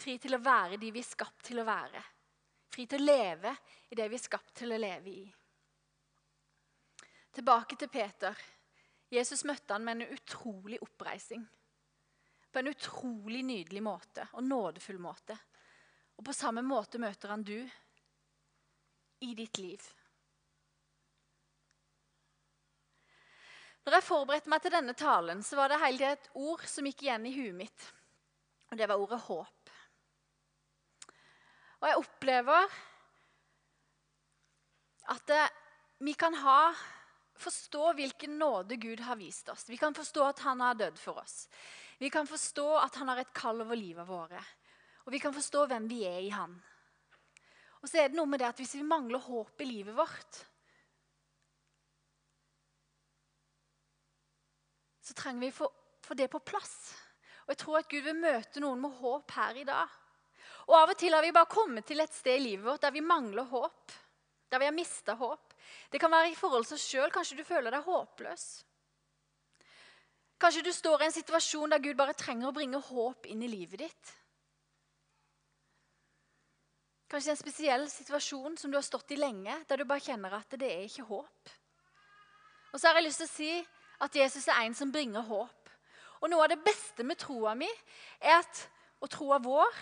Fri 0.00 0.16
til 0.22 0.34
å 0.34 0.42
være 0.42 0.78
de 0.80 0.92
vi 0.94 1.02
er 1.02 1.10
skapt 1.10 1.44
til 1.50 1.60
å 1.60 1.66
være. 1.66 2.00
Fri 2.70 2.86
til 2.88 3.02
å 3.02 3.10
leve 3.10 3.52
i 3.90 3.98
det 3.98 4.06
vi 4.08 4.16
er 4.16 4.22
skapt 4.22 4.54
til 4.62 4.72
å 4.72 4.78
leve 4.80 5.12
i. 5.12 5.26
Tilbake 7.32 7.76
til 7.78 7.88
Peter. 7.88 8.34
Jesus 9.10 9.44
møtte 9.46 9.74
han 9.74 9.84
med 9.86 10.00
en 10.00 10.16
utrolig 10.16 10.80
oppreising. 10.82 11.44
På 12.50 12.58
en 12.58 12.70
utrolig 12.72 13.44
nydelig 13.46 13.82
måte 13.82 14.26
og 14.34 14.44
nådefull 14.44 14.98
måte. 15.02 15.36
Og 16.18 16.26
på 16.26 16.34
samme 16.34 16.62
måte 16.66 16.98
møter 16.98 17.30
han 17.32 17.46
du 17.46 17.58
i 19.20 19.34
ditt 19.38 19.58
liv. 19.58 19.80
Når 23.86 23.96
jeg 23.96 24.06
forberedte 24.06 24.50
meg 24.52 24.60
til 24.62 24.74
denne 24.74 24.94
talen, 24.94 25.40
så 25.42 25.56
var 25.56 25.72
det 25.72 25.80
hele 25.80 26.12
et 26.12 26.28
ord 26.36 26.66
som 26.68 26.86
gikk 26.86 27.06
igjen 27.06 27.24
i 27.26 27.32
huet 27.34 27.56
mitt. 27.56 27.86
Og 28.70 28.78
det 28.78 28.86
var 28.90 29.00
ordet 29.00 29.22
håp. 29.24 29.72
Og 31.80 31.88
jeg 31.88 32.02
opplever 32.02 32.76
at 35.10 35.32
vi 36.04 36.12
kan 36.14 36.36
ha, 36.42 36.58
forstå 37.40 37.92
hvilken 37.98 38.38
nåde 38.38 38.76
Gud 38.80 39.00
har 39.00 39.18
vist 39.20 39.48
oss. 39.48 39.68
Vi 39.68 39.78
kan 39.80 39.94
forstå 39.96 40.24
at 40.28 40.42
han 40.44 40.60
har 40.60 40.78
dødd 40.78 40.98
for 41.00 41.20
oss. 41.22 41.48
Vi 42.00 42.10
kan 42.10 42.28
forstå 42.28 42.66
at 42.80 42.96
han 43.00 43.10
har 43.12 43.20
et 43.20 43.32
kall 43.36 43.60
over 43.64 43.76
livet 43.76 44.06
våre. 44.08 44.40
Og 45.04 45.12
vi 45.12 45.20
kan 45.20 45.34
forstå 45.34 45.66
hvem 45.68 45.88
vi 45.90 46.04
er 46.08 46.20
i 46.24 46.32
han. 46.32 46.54
Og 47.80 47.88
så 47.88 48.02
er 48.02 48.10
det 48.10 48.18
noe 48.18 48.28
med 48.28 48.40
det 48.40 48.50
at 48.50 48.60
hvis 48.60 48.76
vi 48.76 48.86
mangler 48.86 49.22
håp 49.24 49.60
i 49.64 49.68
livet 49.68 49.96
vårt, 49.96 50.40
så 55.00 55.16
trenger 55.16 55.46
vi 55.46 55.52
å 55.52 55.70
få 56.04 56.16
det 56.16 56.28
på 56.30 56.42
plass. 56.44 56.76
Og 57.46 57.54
jeg 57.54 57.60
tror 57.64 57.80
at 57.80 57.88
Gud 57.90 58.04
vil 58.06 58.20
møte 58.20 58.62
noen 58.62 58.84
med 58.84 58.98
håp 59.00 59.32
her 59.34 59.56
i 59.58 59.66
dag. 59.66 59.96
Og 60.68 60.76
Av 60.76 60.92
og 60.92 60.98
til 61.00 61.16
har 61.16 61.24
vi 61.24 61.32
bare 61.34 61.50
kommet 61.50 61.88
til 61.88 61.98
et 62.02 62.14
sted 62.14 62.36
i 62.38 62.44
livet 62.44 62.66
vårt 62.68 62.84
der 62.84 62.94
vi 62.94 63.02
mangler 63.02 63.48
håp. 63.50 63.96
Der 64.50 64.62
vi 64.62 64.68
har 64.68 64.76
mista 64.76 65.16
håp. 65.18 65.49
Det 65.90 66.00
kan 66.00 66.12
være 66.12 66.32
i 66.32 66.38
forhold 66.38 66.66
til 66.68 66.80
sjøl. 66.80 67.12
Kanskje 67.14 67.38
du 67.38 67.44
føler 67.46 67.74
deg 67.74 67.86
håpløs. 67.86 68.46
Kanskje 70.40 70.64
du 70.64 70.72
står 70.72 71.02
i 71.02 71.10
en 71.10 71.14
situasjon 71.18 71.74
der 71.74 71.82
Gud 71.84 71.98
bare 71.98 72.16
trenger 72.16 72.48
å 72.48 72.56
bringe 72.56 72.80
håp 72.80 73.28
inn 73.28 73.42
i 73.44 73.50
livet 73.50 73.82
ditt. 73.84 74.12
Kanskje 77.10 77.34
en 77.34 77.40
spesiell 77.40 77.88
situasjon 77.90 78.56
som 78.56 78.70
du 78.70 78.78
har 78.78 78.86
stått 78.86 79.12
i 79.12 79.18
lenge, 79.18 79.52
der 79.68 79.80
du 79.80 79.84
bare 79.84 80.04
kjenner 80.04 80.36
at 80.38 80.54
det 80.56 80.70
er 80.70 80.86
ikke 80.86 81.08
håp. 81.08 81.52
Og 82.70 82.78
så 82.78 82.86
har 82.86 83.00
jeg 83.00 83.08
lyst 83.08 83.24
til 83.24 83.28
å 83.28 83.34
si 83.34 83.50
at 84.06 84.16
Jesus 84.16 84.46
er 84.48 84.62
en 84.62 84.76
som 84.78 84.92
bringer 84.94 85.26
håp. 85.26 85.72
Og 86.20 86.30
Noe 86.30 86.44
av 86.46 86.52
det 86.52 86.60
beste 86.62 87.04
med 87.04 87.18
troa 87.20 87.56
mi 87.58 87.68
er 88.20 88.38
at, 88.38 88.62
og 89.02 89.10
troa 89.12 89.40
vår 89.42 89.80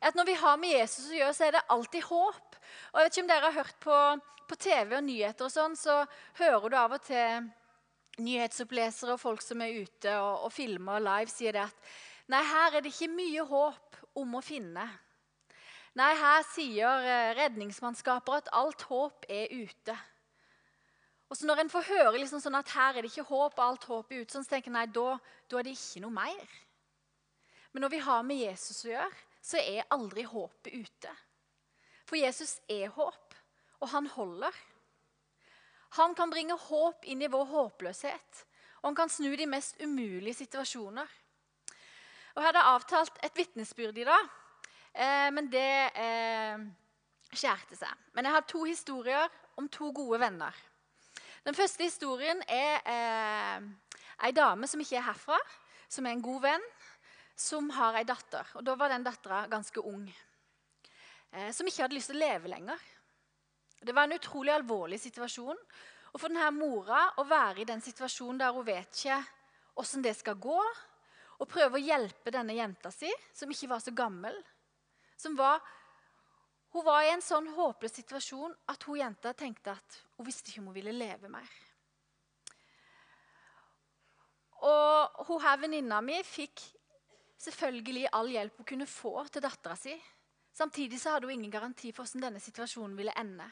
at 0.00 0.14
når 0.14 0.28
vi 0.28 0.36
har 0.38 0.58
med 0.60 0.74
Jesus 0.76 1.08
å 1.10 1.16
gjøre, 1.16 1.34
så 1.34 1.46
er 1.46 1.56
det 1.56 1.68
alltid 1.74 2.06
håp. 2.06 2.58
Og 2.92 3.00
jeg 3.00 3.06
vet 3.06 3.16
ikke 3.16 3.24
om 3.24 3.30
dere 3.30 3.48
har 3.48 3.56
hørt 3.58 3.80
på, 3.82 3.96
på 4.48 4.58
TV 4.62 4.94
og 4.98 5.06
nyheter, 5.06 5.48
og 5.48 5.54
sånn, 5.54 5.74
så 5.78 6.02
hører 6.38 6.68
du 6.68 6.76
av 6.78 6.94
og 6.98 7.02
til 7.08 7.48
nyhetsopplesere 8.22 9.14
og 9.14 9.22
folk 9.22 9.42
som 9.44 9.62
er 9.62 9.76
ute 9.82 10.14
og, 10.18 10.46
og 10.46 10.54
filmer 10.54 11.02
live, 11.02 11.30
sier 11.30 11.54
det 11.54 11.66
at 11.66 11.90
nei, 12.30 12.42
her 12.42 12.78
er 12.78 12.84
det 12.84 12.92
ikke 12.94 13.10
mye 13.14 13.44
håp 13.46 14.00
om 14.18 14.38
å 14.38 14.44
finne. 14.44 14.86
Nei, 15.98 16.12
her 16.18 16.44
sier 16.46 17.06
eh, 17.06 17.32
redningsmannskaper 17.38 18.42
at 18.42 18.50
alt 18.54 18.84
håp 18.90 19.26
er 19.32 19.50
ute. 19.50 19.96
Og 21.28 21.36
så 21.36 21.46
Når 21.46 21.60
en 21.60 21.70
får 21.72 21.88
høre 21.90 22.18
liksom 22.20 22.40
sånn 22.40 22.56
at 22.56 22.70
her 22.72 22.96
er 22.96 23.04
det 23.04 23.10
ikke 23.12 23.28
håp, 23.28 23.58
og 23.58 23.64
alt 23.64 23.86
håp 23.90 24.12
er 24.12 24.22
ute, 24.22 24.32
så 24.32 24.48
tenker 24.48 24.70
jeg 24.70 24.76
nei, 24.78 24.86
da, 24.94 25.18
da 25.50 25.58
er 25.58 25.66
det 25.66 25.74
ikke 25.76 26.04
noe 26.04 26.14
mer. 26.14 26.54
Men 27.72 27.84
når 27.84 27.92
vi 27.92 28.04
har 28.06 28.22
med 28.24 28.40
Jesus 28.40 28.86
å 28.86 28.92
gjøre, 28.94 29.26
så 29.48 29.60
er 29.62 29.86
aldri 29.94 30.26
håpet 30.28 30.74
ute. 30.74 31.12
For 32.08 32.20
Jesus 32.20 32.58
er 32.68 32.90
håp, 32.92 33.36
og 33.80 33.88
han 33.92 34.08
holder. 34.12 34.52
Han 35.96 36.14
kan 36.16 36.30
bringe 36.32 36.56
håp 36.68 37.06
inn 37.08 37.22
i 37.24 37.30
vår 37.32 37.46
håpløshet, 37.52 38.44
og 38.80 38.90
han 38.90 38.98
kan 38.98 39.12
snu 39.12 39.30
de 39.36 39.48
mest 39.48 39.80
umulige 39.80 40.42
situasjoner. 40.42 41.08
Og 42.34 42.42
Jeg 42.42 42.46
hadde 42.46 42.66
avtalt 42.70 43.22
et 43.24 43.36
vitnesbyrd 43.36 43.96
i 43.98 44.04
dag, 44.06 44.28
eh, 44.94 45.30
men 45.34 45.48
det 45.50 45.72
eh, 45.98 46.60
skjærte 47.32 47.76
seg. 47.76 47.94
Men 48.14 48.28
jeg 48.28 48.36
har 48.36 48.46
to 48.46 48.62
historier 48.68 49.26
om 49.58 49.68
to 49.68 49.90
gode 49.90 50.20
venner. 50.20 50.54
Den 51.44 51.56
første 51.56 51.82
historien 51.82 52.42
er 52.46 52.84
eh, 52.84 53.64
ei 54.28 54.32
dame 54.36 54.68
som 54.68 54.80
ikke 54.80 55.00
er 55.00 55.08
herfra, 55.08 55.38
som 55.88 56.06
er 56.06 56.14
en 56.14 56.22
god 56.22 56.44
venn, 56.44 56.68
som 57.38 57.70
har 57.70 58.00
ei 58.00 58.06
datter. 58.06 58.46
Og 58.58 58.64
Da 58.66 58.74
var 58.74 58.90
den 58.90 59.06
dattera 59.06 59.46
ganske 59.46 59.80
ung, 59.80 60.08
eh, 61.30 61.50
som 61.52 61.66
ikke 61.66 61.84
hadde 61.84 61.94
lyst 61.94 62.10
til 62.10 62.18
å 62.18 62.24
leve 62.24 62.50
lenger. 62.50 62.78
Det 63.80 63.94
var 63.94 64.08
en 64.08 64.18
utrolig 64.18 64.52
alvorlig 64.52 64.98
situasjon. 65.00 65.58
Og 66.12 66.20
for 66.20 66.28
denne 66.28 66.50
mora 66.50 67.12
å 67.20 67.24
være 67.28 67.62
i 67.62 67.68
den 67.68 67.80
situasjonen 67.84 68.38
der 68.40 68.52
hun 68.52 68.66
vet 68.66 68.90
ikke 68.90 69.20
åssen 69.78 70.02
det 70.02 70.16
skal 70.18 70.34
gå, 70.34 70.58
og 71.38 71.46
prøve 71.46 71.78
å 71.78 71.82
hjelpe 71.82 72.32
denne 72.34 72.56
jenta 72.56 72.90
si, 72.90 73.10
som 73.32 73.50
ikke 73.50 73.68
var 73.70 73.82
så 73.84 73.92
gammel, 73.94 74.34
som 75.16 75.36
var 75.38 75.60
hun 76.74 76.84
var 76.84 77.04
i 77.06 77.12
en 77.12 77.22
sånn 77.24 77.46
håpløs 77.54 77.94
situasjon 77.96 78.52
at 78.68 78.82
hun 78.84 78.98
jenta 78.98 79.32
tenkte 79.32 79.72
at 79.72 80.00
hun 80.16 80.26
visste 80.26 80.50
ikke 80.50 80.60
om 80.60 80.68
hun 80.68 80.76
ville 80.76 80.92
leve 80.92 81.30
mer. 81.32 81.48
Og 84.68 85.22
hun 85.28 85.40
her 85.40 85.60
venninna 85.62 86.02
mi 86.04 86.18
fikk 86.26 86.60
selvfølgelig 87.38 88.08
all 88.12 88.30
hjelp 88.32 88.58
hun 88.58 88.68
kunne 88.68 88.90
få 88.90 89.14
til 89.28 89.44
dattera 89.44 89.76
si. 89.78 89.94
Samtidig 90.54 90.98
så 91.00 91.14
hadde 91.14 91.28
hun 91.28 91.38
ingen 91.38 91.54
garanti 91.54 91.92
for 91.92 92.04
hvordan 92.04 92.28
denne 92.28 92.42
situasjonen 92.42 92.96
ville 92.98 93.14
ende. 93.18 93.46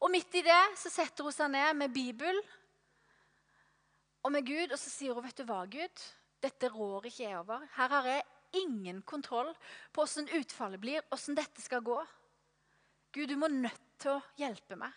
Og 0.00 0.10
midt 0.12 0.34
i 0.38 0.44
det 0.46 0.62
så 0.80 0.92
setter 0.92 1.26
hun 1.26 1.34
seg 1.34 1.50
ned 1.52 1.76
med 1.76 1.94
Bibel 1.94 2.38
og 4.22 4.32
med 4.32 4.44
Gud, 4.46 4.72
og 4.72 4.78
så 4.78 4.90
sier 4.92 5.14
hun, 5.16 5.24
'Vet 5.24 5.38
du 5.38 5.44
hva, 5.48 5.64
Gud? 5.64 6.02
Dette 6.42 6.68
rår 6.68 7.08
ikke 7.08 7.24
jeg 7.24 7.38
over. 7.38 7.66
Her 7.76 7.88
har 7.88 8.06
jeg 8.06 8.22
ingen 8.52 9.02
kontroll 9.02 9.52
på 9.92 10.04
hvordan 10.04 10.28
utfallet 10.40 10.80
blir, 10.80 11.04
hvordan 11.08 11.36
dette 11.36 11.62
skal 11.62 11.80
gå.' 11.80 12.06
Gud, 13.12 13.26
du 13.26 13.36
må 13.36 13.48
nødt 13.48 13.98
til 13.98 14.10
å 14.10 14.22
hjelpe 14.38 14.76
meg. 14.76 14.92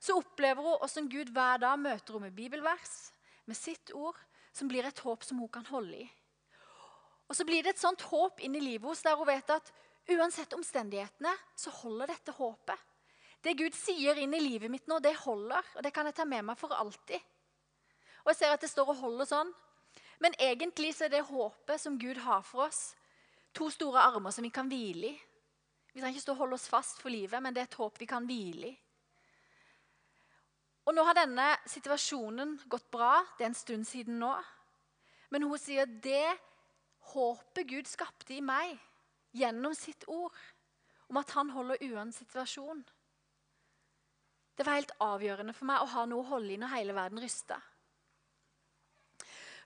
Så 0.00 0.16
opplever 0.18 0.62
hun 0.62 0.78
hvordan 0.78 1.08
Gud 1.10 1.32
hver 1.34 1.58
dag 1.58 1.78
møter 1.78 2.12
henne 2.12 2.28
med 2.28 2.36
bibelvers, 2.36 3.12
med 3.46 3.56
sitt 3.56 3.90
ord, 3.94 4.18
som 4.52 4.68
blir 4.68 4.86
et 4.86 4.98
håp 4.98 5.24
som 5.24 5.38
hun 5.38 5.48
kan 5.48 5.66
holde 5.66 6.04
i. 6.04 6.10
Og 7.32 7.36
så 7.38 7.46
blir 7.48 7.64
det 7.64 7.72
et 7.72 7.80
sånt 7.80 8.02
håp 8.10 8.42
inn 8.44 8.58
i 8.58 8.60
livet 8.60 8.84
hos 8.84 9.00
der 9.00 9.16
hun 9.16 9.24
vet 9.24 9.48
at 9.54 9.70
uansett 10.12 10.52
omstendighetene, 10.52 11.32
så 11.56 11.72
holder 11.72 12.10
dette 12.12 12.34
håpet. 12.36 12.76
Det 13.40 13.54
Gud 13.56 13.72
sier 13.72 14.20
inn 14.20 14.34
i 14.36 14.40
livet 14.42 14.68
mitt 14.70 14.84
nå, 14.90 14.98
det 15.00 15.14
holder, 15.22 15.64
og 15.72 15.80
det 15.82 15.94
kan 15.96 16.06
jeg 16.10 16.18
ta 16.18 16.26
med 16.28 16.44
meg 16.44 16.60
for 16.60 16.76
alltid. 16.76 17.24
Og 18.22 18.34
jeg 18.34 18.38
ser 18.42 18.52
at 18.52 18.60
det 18.60 18.68
står 18.68 18.92
og 18.92 19.00
holder 19.00 19.30
sånn. 19.32 19.54
Men 20.20 20.36
egentlig 20.36 20.92
så 20.94 21.08
er 21.08 21.14
det 21.16 21.24
håpet 21.32 21.80
som 21.80 21.96
Gud 21.98 22.20
har 22.20 22.44
for 22.44 22.68
oss, 22.68 22.92
to 23.56 23.72
store 23.72 24.04
armer 24.12 24.36
som 24.36 24.44
vi 24.44 24.52
kan 24.52 24.68
hvile 24.68 25.14
i. 25.14 25.16
Vi 25.92 26.04
trenger 26.04 26.20
ikke 26.20 26.26
stå 26.28 26.36
og 26.36 26.44
holde 26.44 26.60
oss 26.60 26.68
fast 26.68 27.00
for 27.00 27.16
livet, 27.16 27.40
men 27.40 27.56
det 27.56 27.64
er 27.64 27.72
et 27.72 27.80
håp 27.80 27.96
vi 28.04 28.12
kan 28.12 28.28
hvile 28.28 28.68
i. 28.68 28.76
Og 30.84 30.92
Nå 30.92 31.08
har 31.08 31.16
denne 31.16 31.48
situasjonen 31.64 32.58
gått 32.68 32.90
bra. 32.92 33.20
Det 33.38 33.46
er 33.46 33.54
en 33.54 33.56
stund 33.56 33.88
siden 33.88 34.20
nå. 34.20 34.32
Men 35.32 35.48
hun 35.48 35.60
sier 35.60 35.86
det 35.86 36.26
håpet 37.12 37.68
Gud 37.68 37.88
skapte 37.90 38.34
i 38.36 38.42
meg 38.44 38.78
gjennom 39.36 39.74
sitt 39.74 40.04
ord, 40.08 40.34
om 41.10 41.18
at 41.20 41.32
han 41.36 41.50
holder 41.52 41.82
uansett 41.90 42.28
situasjon 42.30 42.82
Det 44.56 44.64
var 44.64 44.78
helt 44.78 44.94
avgjørende 45.00 45.54
for 45.56 45.68
meg 45.68 45.82
å 45.82 45.90
ha 45.94 46.04
noe 46.06 46.22
å 46.22 46.30
holde 46.34 46.52
i 46.54 46.60
når 46.60 46.74
hele 46.74 46.94
verden 46.96 47.20
rysta. 47.20 47.56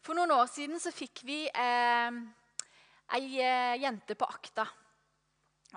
For 0.06 0.14
noen 0.14 0.30
år 0.30 0.46
siden 0.46 0.78
så 0.78 0.92
fikk 0.94 1.24
vi 1.26 1.40
eh, 1.50 2.18
ei 3.18 3.40
eh, 3.42 3.74
jente 3.82 4.14
på 4.14 4.28
akta. 4.30 4.66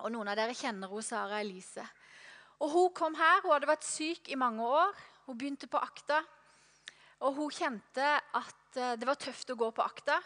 Og 0.03 0.11
Noen 0.13 0.29
av 0.29 0.37
dere 0.37 0.53
kjenner 0.53 0.91
hun 0.91 1.03
Sara 1.03 1.41
Elise. 1.41 1.83
Og 2.61 2.69
Hun 2.69 2.93
kom 2.93 3.17
her, 3.17 3.41
hun 3.41 3.55
hadde 3.55 3.71
vært 3.71 3.87
syk 3.87 4.29
i 4.29 4.37
mange 4.37 4.61
år. 4.61 4.93
Hun 5.25 5.37
begynte 5.37 5.69
på 5.71 5.81
akta. 5.81 6.21
Og 7.25 7.35
hun 7.35 7.51
kjente 7.51 8.05
at 8.19 8.77
eh, 8.77 8.95
det 8.99 9.09
var 9.09 9.17
tøft 9.19 9.49
å 9.49 9.57
gå 9.59 9.71
på 9.73 9.83
akta. 9.83 10.19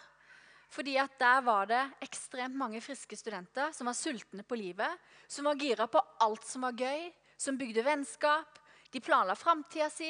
Fordi 0.74 0.96
at 0.98 1.20
der 1.22 1.42
var 1.46 1.68
det 1.70 1.82
ekstremt 2.02 2.58
mange 2.58 2.82
friske 2.82 3.18
studenter 3.18 3.74
som 3.76 3.90
var 3.90 3.98
sultne 3.98 4.46
på 4.48 4.58
livet. 4.58 4.90
Som 5.30 5.46
var 5.46 5.60
gira 5.60 5.86
på 5.88 6.02
alt 6.26 6.48
som 6.50 6.66
var 6.66 6.78
gøy, 6.78 7.12
som 7.38 7.58
bygde 7.60 7.86
vennskap. 7.86 8.58
De 8.94 9.02
planla 9.02 9.36
framtida 9.38 9.90
si. 9.94 10.10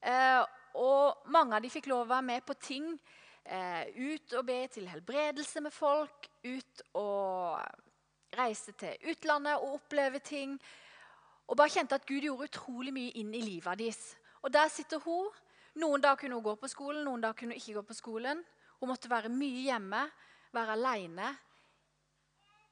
Eh, 0.00 0.42
og 0.78 1.30
mange 1.30 1.56
av 1.56 1.62
de 1.62 1.70
fikk 1.70 1.88
lov 1.90 2.06
å 2.06 2.10
være 2.10 2.26
med 2.26 2.46
på 2.46 2.58
ting. 2.58 2.90
Eh, 3.44 3.86
ut 3.94 4.34
og 4.38 4.46
be 4.50 4.58
til 4.72 4.88
helbredelse 4.90 5.62
med 5.62 5.74
folk. 5.74 6.26
Ut 6.42 6.82
og 6.98 7.62
reise 8.38 8.74
til 8.78 9.10
utlandet 9.12 9.62
og 9.62 9.78
oppleve 9.78 10.18
ting. 10.18 10.58
Og 11.48 11.56
bare 11.56 11.72
kjente 11.72 11.96
at 11.96 12.06
Gud 12.06 12.26
gjorde 12.26 12.50
utrolig 12.50 12.92
mye 12.92 13.14
inn 13.20 13.30
i 13.34 13.44
livet 13.46 13.78
deres. 13.78 14.16
Og 14.42 14.52
der 14.52 14.68
sitter 14.72 14.98
hun. 15.06 15.30
Noen 15.78 16.02
dager 16.02 16.18
kunne 16.24 16.34
hun 16.34 16.44
gå 16.44 16.54
på 16.58 16.68
skolen, 16.68 17.04
noen 17.06 17.22
dager 17.22 17.38
kunne 17.38 17.54
hun 17.54 17.60
ikke 17.60 17.78
gå 17.78 17.82
på 17.86 17.94
skolen. 17.94 18.40
Hun 18.78 18.92
måtte 18.92 19.10
være 19.10 19.30
mye 19.32 19.66
hjemme, 19.66 20.04
være 20.54 20.74
aleine 20.78 21.34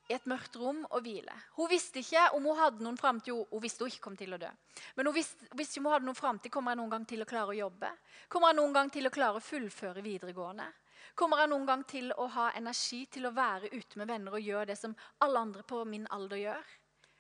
i 0.07 0.15
et 0.15 0.27
mørkt 0.31 0.57
rom 0.61 0.85
og 0.87 1.01
hvile. 1.03 1.35
Hun 1.57 1.69
visste 1.71 1.99
ikke 1.99 2.29
om 2.37 2.45
hun 2.47 2.59
hadde 2.61 2.85
noen 2.85 2.99
framtid. 2.99 3.35
Hun 3.51 3.63
visste 3.63 3.83
hun 3.83 3.91
ikke 3.91 4.05
kom 4.05 4.19
til 4.19 4.37
å 4.37 4.41
dø. 4.41 4.51
Men 4.95 5.11
hun 5.11 5.17
visste, 5.17 5.49
visste 5.59 5.81
om 5.81 5.89
hun 5.89 5.97
hadde 5.97 6.09
noen 6.09 6.19
framtid. 6.19 6.53
Kommer 6.55 6.73
jeg 6.73 6.81
noen 6.81 6.93
gang 6.95 7.07
til 7.11 7.25
å 7.25 7.29
klare 7.29 7.55
å 7.55 7.59
jobbe? 7.59 7.91
Kommer 8.31 8.53
jeg 8.53 8.61
noen 8.61 8.77
gang 8.77 8.93
til 8.95 9.09
å 9.09 9.15
klare 9.15 9.41
å 9.41 9.45
fullføre 9.45 10.05
videregående? 10.07 10.69
Kommer 11.17 11.43
jeg 11.43 11.51
noen 11.51 11.67
gang 11.67 11.83
til 11.89 12.13
å 12.13 12.27
ha 12.37 12.51
energi 12.59 13.07
til 13.11 13.27
å 13.27 13.35
være 13.35 13.73
ute 13.73 13.99
med 13.99 14.11
venner 14.11 14.37
og 14.37 14.47
gjøre 14.47 14.71
det 14.71 14.79
som 14.79 14.95
alle 15.25 15.43
andre 15.43 15.67
på 15.67 15.83
min 15.89 16.07
alder 16.13 16.43
gjør? 16.43 16.73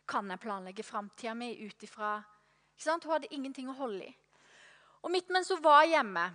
Kan 0.07 0.31
jeg 0.31 0.42
planlegge 0.42 0.87
framtida 0.87 1.35
mi 1.35 1.55
ut 1.66 1.83
ifra 1.83 2.20
Hun 2.85 3.11
hadde 3.11 3.33
ingenting 3.33 3.68
å 3.68 3.79
holde 3.79 4.05
i. 4.05 4.16
Og 5.03 5.11
midt 5.11 5.31
mens 5.33 5.49
hun 5.49 5.62
var 5.64 5.87
hjemme, 5.88 6.27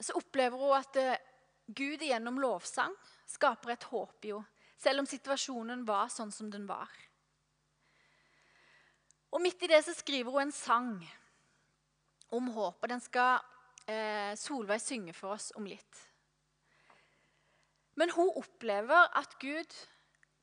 så 0.00 0.16
opplever 0.18 0.58
hun 0.58 0.76
at 0.76 0.96
eh, 1.00 1.22
Gud 1.66 2.02
gjennom 2.02 2.40
lovsang 2.42 2.92
skaper 3.30 3.74
et 3.74 3.86
håp 3.92 4.26
i 4.28 4.34
henne 4.34 4.50
selv 4.84 5.00
om 5.00 5.08
situasjonen 5.08 5.84
var 5.88 6.10
sånn 6.12 6.32
som 6.34 6.50
den 6.52 6.66
var. 6.68 6.90
Og 9.34 9.42
Midt 9.42 9.62
i 9.64 9.70
det 9.70 9.80
så 9.86 9.94
skriver 9.96 10.34
hun 10.34 10.46
en 10.46 10.54
sang 10.54 10.90
om 12.34 12.50
håp. 12.54 12.82
og 12.82 12.90
Den 12.90 13.02
skal 13.02 13.40
eh, 13.88 14.34
Solveig 14.38 14.82
synge 14.82 15.14
for 15.16 15.34
oss 15.34 15.50
om 15.58 15.66
litt. 15.66 16.02
Men 17.98 18.12
hun 18.14 18.30
opplever 18.36 19.10
at 19.16 19.38
Gud 19.42 19.74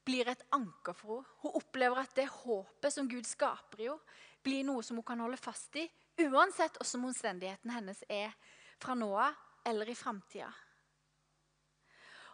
blir 0.07 0.27
et 0.31 0.43
anker 0.55 0.97
for 0.97 1.21
henne. 1.21 1.37
Hun 1.43 1.57
opplever 1.61 2.01
at 2.01 2.15
det 2.17 2.27
håpet 2.41 2.93
som 2.93 3.09
Gud 3.11 3.27
skaper 3.29 3.85
i 3.85 3.89
henne, 3.91 4.17
blir 4.41 4.65
noe 4.65 4.81
som 4.81 4.97
hun 4.97 5.05
kan 5.05 5.19
holde 5.21 5.37
fast 5.37 5.75
i, 5.77 5.83
uansett 6.17 6.79
hvordan 6.79 7.11
omstendighetene 7.11 7.75
hennes 7.75 7.99
er 8.09 8.33
fra 8.81 8.97
nå 8.97 9.11
av 9.13 9.37
eller 9.69 9.89
i 9.89 9.95
framtida. 9.95 10.49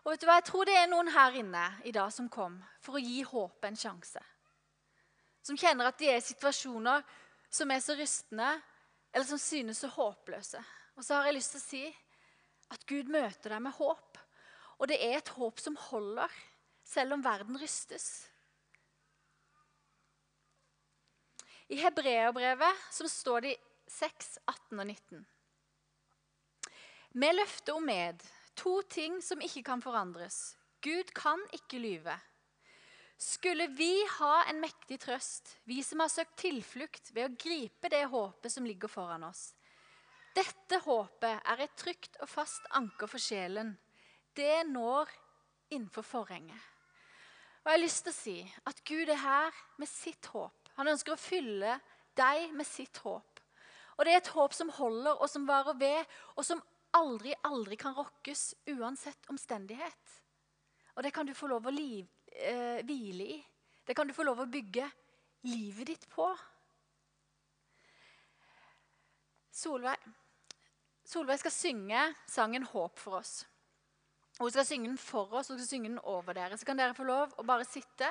Og 0.06 0.14
vet 0.14 0.22
du 0.24 0.28
hva? 0.30 0.38
Jeg 0.40 0.48
tror 0.48 0.68
det 0.70 0.76
er 0.80 0.88
noen 0.88 1.12
her 1.12 1.36
inne 1.36 1.66
i 1.84 1.92
dag 1.92 2.12
som 2.16 2.30
kom 2.32 2.56
for 2.80 2.96
å 2.96 3.04
gi 3.04 3.20
håpet 3.28 3.68
en 3.68 3.80
sjanse. 3.80 4.22
Som 5.44 5.60
kjenner 5.60 5.90
at 5.90 6.00
de 6.00 6.08
er 6.08 6.22
i 6.22 6.24
situasjoner 6.24 7.04
som 7.52 7.72
er 7.72 7.84
så 7.84 7.96
rystende, 7.96 8.48
eller 9.12 9.28
som 9.28 9.40
synes 9.40 9.82
så 9.84 9.90
håpløse. 9.92 10.62
Og 10.96 11.04
så 11.04 11.18
har 11.18 11.28
jeg 11.28 11.38
lyst 11.38 11.54
til 11.56 11.62
å 11.62 11.66
si 11.66 11.84
at 12.76 12.88
Gud 12.88 13.12
møter 13.12 13.54
deg 13.54 13.64
med 13.64 13.76
håp. 13.76 14.20
Og 14.80 14.90
det 14.92 14.98
er 15.04 15.20
et 15.20 15.36
håp 15.36 15.60
som 15.60 15.78
holder, 15.90 16.32
selv 16.88 17.18
om 17.18 17.24
verden 17.24 17.60
rystes. 17.60 18.28
I 21.68 21.82
Hebreerbrevet 21.82 22.86
står 22.96 23.44
det 23.44 23.58
6, 23.92 24.38
18 24.48 24.80
og 24.80 24.86
19. 24.88 25.26
Med 27.18 27.34
løfter 27.34 27.74
om 27.74 27.86
med 27.86 28.22
To 28.58 28.82
ting 28.86 29.16
som 29.26 29.42
ikke 29.42 29.64
kan 29.66 29.82
forandres. 29.82 30.58
Gud 30.86 31.10
kan 31.18 31.42
ikke 31.54 31.80
lyve. 31.82 32.14
Skulle 33.18 33.66
vi 33.74 33.90
ha 34.20 34.44
en 34.50 34.60
mektig 34.62 35.00
trøst, 35.02 35.56
vi 35.66 35.80
som 35.86 36.04
har 36.04 36.12
søkt 36.14 36.36
tilflukt 36.44 37.10
ved 37.16 37.26
å 37.26 37.40
gripe 37.42 37.90
det 37.90 38.04
håpet 38.12 38.54
som 38.54 38.66
ligger 38.70 38.92
foran 38.92 39.26
oss. 39.26 39.56
Dette 40.38 40.78
håpet 40.86 41.42
er 41.42 41.66
et 41.66 41.74
trygt 41.80 42.22
og 42.22 42.30
fast 42.30 42.70
anker 42.78 43.10
for 43.10 43.22
sjelen. 43.22 43.74
Det 44.38 44.62
når 44.70 45.10
innenfor 45.74 46.06
forhenget. 46.06 46.70
Og 47.64 47.72
jeg 47.72 47.80
har 47.80 47.86
lyst 47.88 48.06
til 48.06 48.14
å 48.14 48.20
si 48.22 48.38
at 48.70 48.86
Gud 48.86 49.10
er 49.10 49.24
her 49.26 49.66
med 49.82 49.90
sitt 49.90 50.30
håp. 50.36 50.70
Han 50.78 50.94
ønsker 50.94 51.18
å 51.18 51.22
fylle 51.22 51.80
deg 52.18 52.54
med 52.54 52.70
sitt 52.70 53.02
håp. 53.02 53.42
Og 53.98 54.06
det 54.06 54.14
er 54.14 54.22
et 54.22 54.36
håp 54.38 54.54
som 54.54 54.70
holder, 54.70 55.16
og 55.18 55.26
som 55.30 55.50
varer 55.50 55.78
ved, 55.82 56.18
og 56.38 56.46
som 56.46 56.62
aldri, 56.98 57.34
aldri 57.48 57.78
kan 57.80 57.96
rokkes 57.96 58.50
uansett 58.74 59.30
omstendighet. 59.32 60.14
Og 60.98 61.06
det 61.06 61.14
kan 61.14 61.28
du 61.28 61.34
få 61.38 61.50
lov 61.52 61.70
å 61.70 61.74
liv, 61.74 62.08
eh, 62.32 62.84
hvile 62.86 63.28
i. 63.38 63.38
Det 63.86 63.96
kan 63.96 64.08
du 64.08 64.14
få 64.14 64.26
lov 64.26 64.42
å 64.42 64.52
bygge 64.52 64.90
livet 65.48 65.88
ditt 65.88 66.10
på. 66.10 66.28
Solveig, 69.52 69.98
Solveig 71.08 71.40
skal 71.40 71.52
synge 71.52 72.16
sangen 72.28 72.66
'Håp' 72.66 73.00
for 73.00 73.20
oss. 73.20 73.46
Hun 74.40 74.52
skal 74.52 74.66
synge 74.66 74.90
den 74.90 74.98
for 74.98 75.34
oss 75.34 75.50
og 75.50 75.58
skal 75.58 75.68
synge 75.68 75.90
den 75.90 76.00
over 76.04 76.34
dere. 76.34 76.58
Så 76.58 76.66
kan 76.66 76.78
dere 76.78 76.94
få 76.94 77.06
lov 77.08 77.34
å 77.38 77.46
bare 77.46 77.66
sitte 77.66 78.10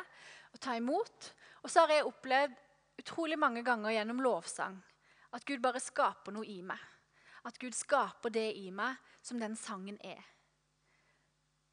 og 0.52 0.60
ta 0.60 0.74
imot. 0.74 1.32
Og 1.62 1.70
så 1.70 1.84
har 1.84 1.88
jeg 1.94 2.08
opplevd 2.08 2.56
utrolig 2.98 3.38
mange 3.38 3.62
ganger 3.62 3.94
gjennom 3.94 4.22
lovsang 4.24 4.82
at 5.32 5.44
Gud 5.44 5.60
bare 5.62 5.82
skaper 5.82 6.32
noe 6.32 6.46
i 6.48 6.62
meg. 6.62 6.80
At 7.46 7.58
Gud 7.62 7.74
skaper 7.76 8.32
det 8.34 8.48
i 8.58 8.70
meg 8.74 8.98
som 9.22 9.38
den 9.40 9.54
sangen 9.58 9.98
er. 10.02 10.22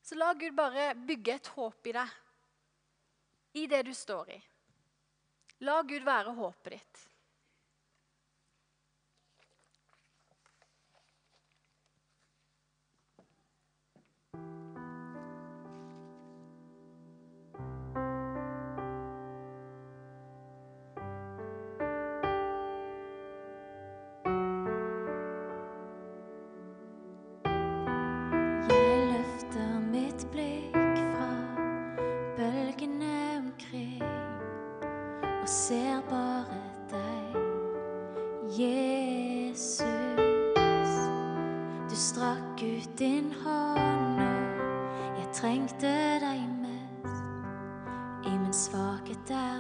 Så 0.04 0.18
la 0.20 0.34
Gud 0.38 0.54
bare 0.56 0.92
bygge 0.96 1.38
et 1.40 1.50
håp 1.56 1.88
i 1.90 1.96
deg, 1.96 2.10
i 3.54 3.66
det 3.72 3.84
du 3.88 3.94
står 3.96 4.34
i. 4.36 4.40
La 5.64 5.80
Gud 5.88 6.04
være 6.06 6.34
håpet 6.36 6.76
ditt. 6.76 7.04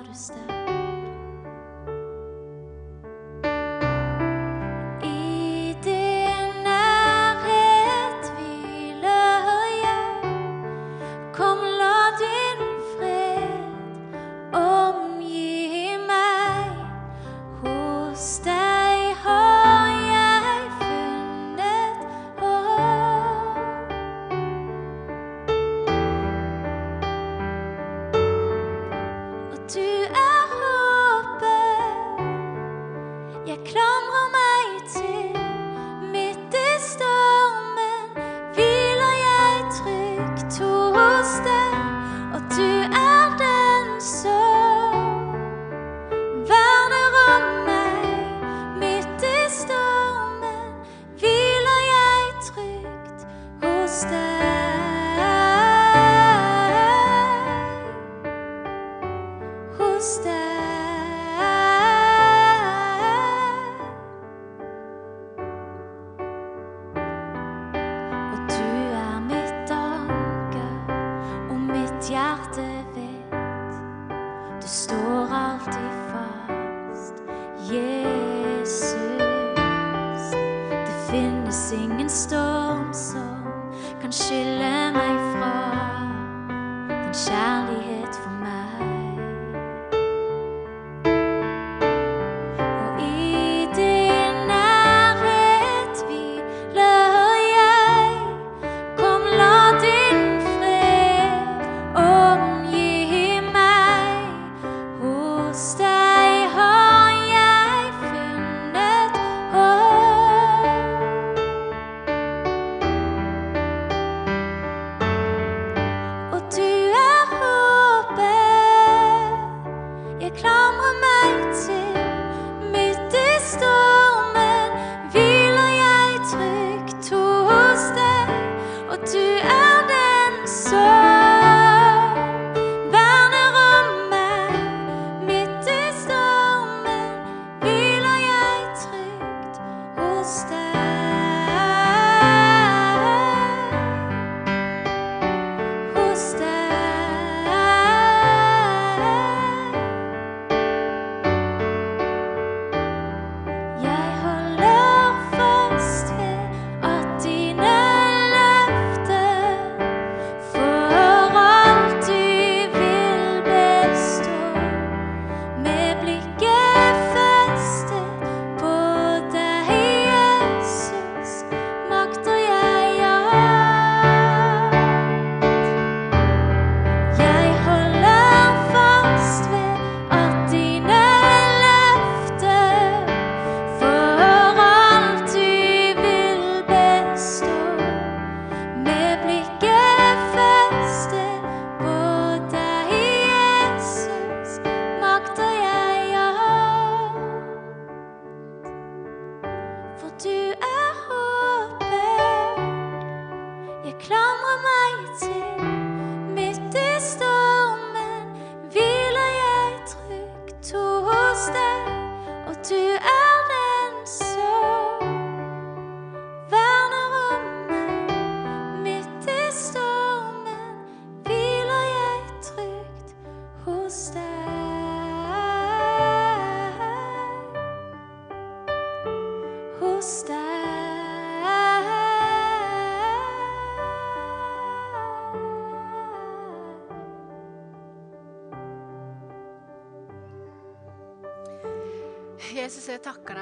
Du 0.06 1.03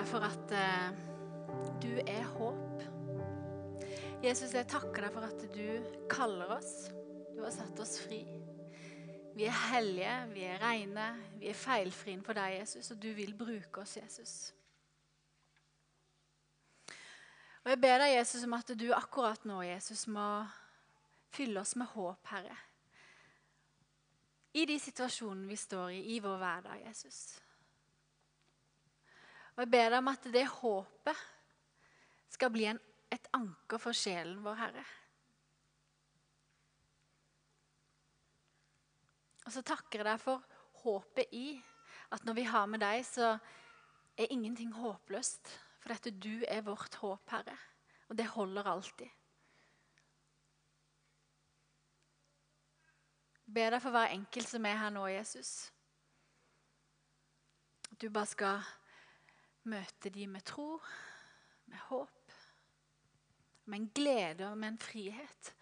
deg 0.01 0.09
for 0.09 0.25
at 0.25 0.53
eh, 0.57 0.93
du 1.81 1.91
er 1.99 2.23
håp. 2.33 2.85
Jesus, 4.23 4.53
jeg 4.53 4.69
takker 4.69 5.05
deg 5.05 5.13
for 5.13 5.25
at 5.27 5.43
du 5.53 6.07
kaller 6.09 6.55
oss. 6.55 6.87
Du 7.35 7.41
har 7.43 7.53
satt 7.53 7.77
oss 7.81 7.99
fri. 8.01 8.23
Vi 9.35 9.45
er 9.47 9.59
hellige, 9.69 10.15
vi 10.33 10.47
er 10.47 10.57
rene, 10.61 11.05
vi 11.39 11.51
er 11.51 11.57
feilfrie 11.57 12.17
for 12.25 12.37
deg, 12.37 12.57
Jesus, 12.59 12.89
og 12.91 12.99
du 13.01 13.11
vil 13.15 13.35
bruke 13.37 13.83
oss, 13.83 13.95
Jesus. 13.99 14.33
Og 17.61 17.69
Jeg 17.69 17.81
ber 17.83 18.01
deg, 18.01 18.15
Jesus, 18.15 18.47
om 18.49 18.57
at 18.57 18.73
du 18.73 18.87
akkurat 18.97 19.45
nå, 19.45 19.61
Jesus, 19.69 20.07
må 20.09 20.27
fylle 21.31 21.61
oss 21.61 21.75
med 21.77 21.93
håp, 21.93 22.33
Herre. 22.33 22.57
I 24.57 24.65
de 24.67 24.81
situasjonene 24.81 25.47
vi 25.47 25.61
står 25.61 25.93
i 25.95 26.03
i 26.17 26.19
vår 26.19 26.41
hverdag, 26.41 26.83
Jesus. 26.89 27.39
Og 29.55 29.63
jeg 29.63 29.71
ber 29.71 29.89
deg 29.91 29.99
om 29.99 30.09
at 30.11 30.27
det 30.33 30.45
håpet 30.47 31.27
skal 32.31 32.51
bli 32.53 32.65
en, 32.71 32.79
et 33.11 33.27
anker 33.35 33.81
for 33.81 33.95
sjelen 33.95 34.39
vår, 34.45 34.59
Herre. 34.61 34.85
Og 39.45 39.51
så 39.55 39.63
takker 39.67 39.99
jeg 39.99 40.07
deg 40.07 40.21
for 40.21 40.45
håpet 40.83 41.33
i 41.35 41.47
at 42.11 42.23
når 42.27 42.37
vi 42.37 42.45
har 42.47 42.67
med 42.71 42.81
deg, 42.83 43.03
så 43.07 43.33
er 44.17 44.31
ingenting 44.31 44.71
håpløst. 44.75 45.49
For 45.81 45.93
dette 45.93 46.13
du 46.13 46.43
er 46.47 46.63
vårt 46.65 46.95
håp, 47.01 47.23
Herre. 47.31 47.57
Og 48.11 48.17
det 48.17 48.27
holder 48.33 48.67
alltid. 48.67 49.09
Jeg 53.47 53.55
ber 53.55 53.73
deg 53.73 53.83
for 53.83 53.91
hver 53.91 54.13
enkelt 54.15 54.47
som 54.47 54.65
er 54.67 54.77
her 54.79 54.91
nå, 54.95 55.07
Jesus. 55.11 55.71
At 57.91 57.97
du 57.99 58.07
bare 58.07 58.29
skal 58.29 58.61
møte 59.63 60.09
de 60.09 60.27
med 60.27 60.43
tro, 60.47 60.79
med 61.65 61.77
håp, 61.89 62.33
med 63.65 63.79
en 63.79 63.89
glede 63.95 64.47
og 64.49 64.57
med 64.57 64.73
en 64.73 64.81
frihet 64.81 65.53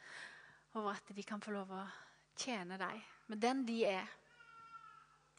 over 0.73 0.93
at 0.93 1.15
de 1.15 1.23
kan 1.23 1.41
få 1.41 1.51
lov 1.51 1.71
å 1.73 1.83
tjene 2.39 2.77
deg 2.79 3.01
med 3.29 3.41
den 3.43 3.65
de 3.67 3.81
er, 3.89 4.07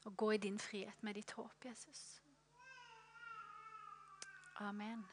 og 0.05 0.16
gå 0.16 0.33
i 0.33 0.43
din 0.43 0.59
frihet 0.59 1.03
med 1.03 1.16
ditt 1.16 1.32
håp, 1.37 1.64
Jesus. 1.64 2.20
Amen. 4.61 5.05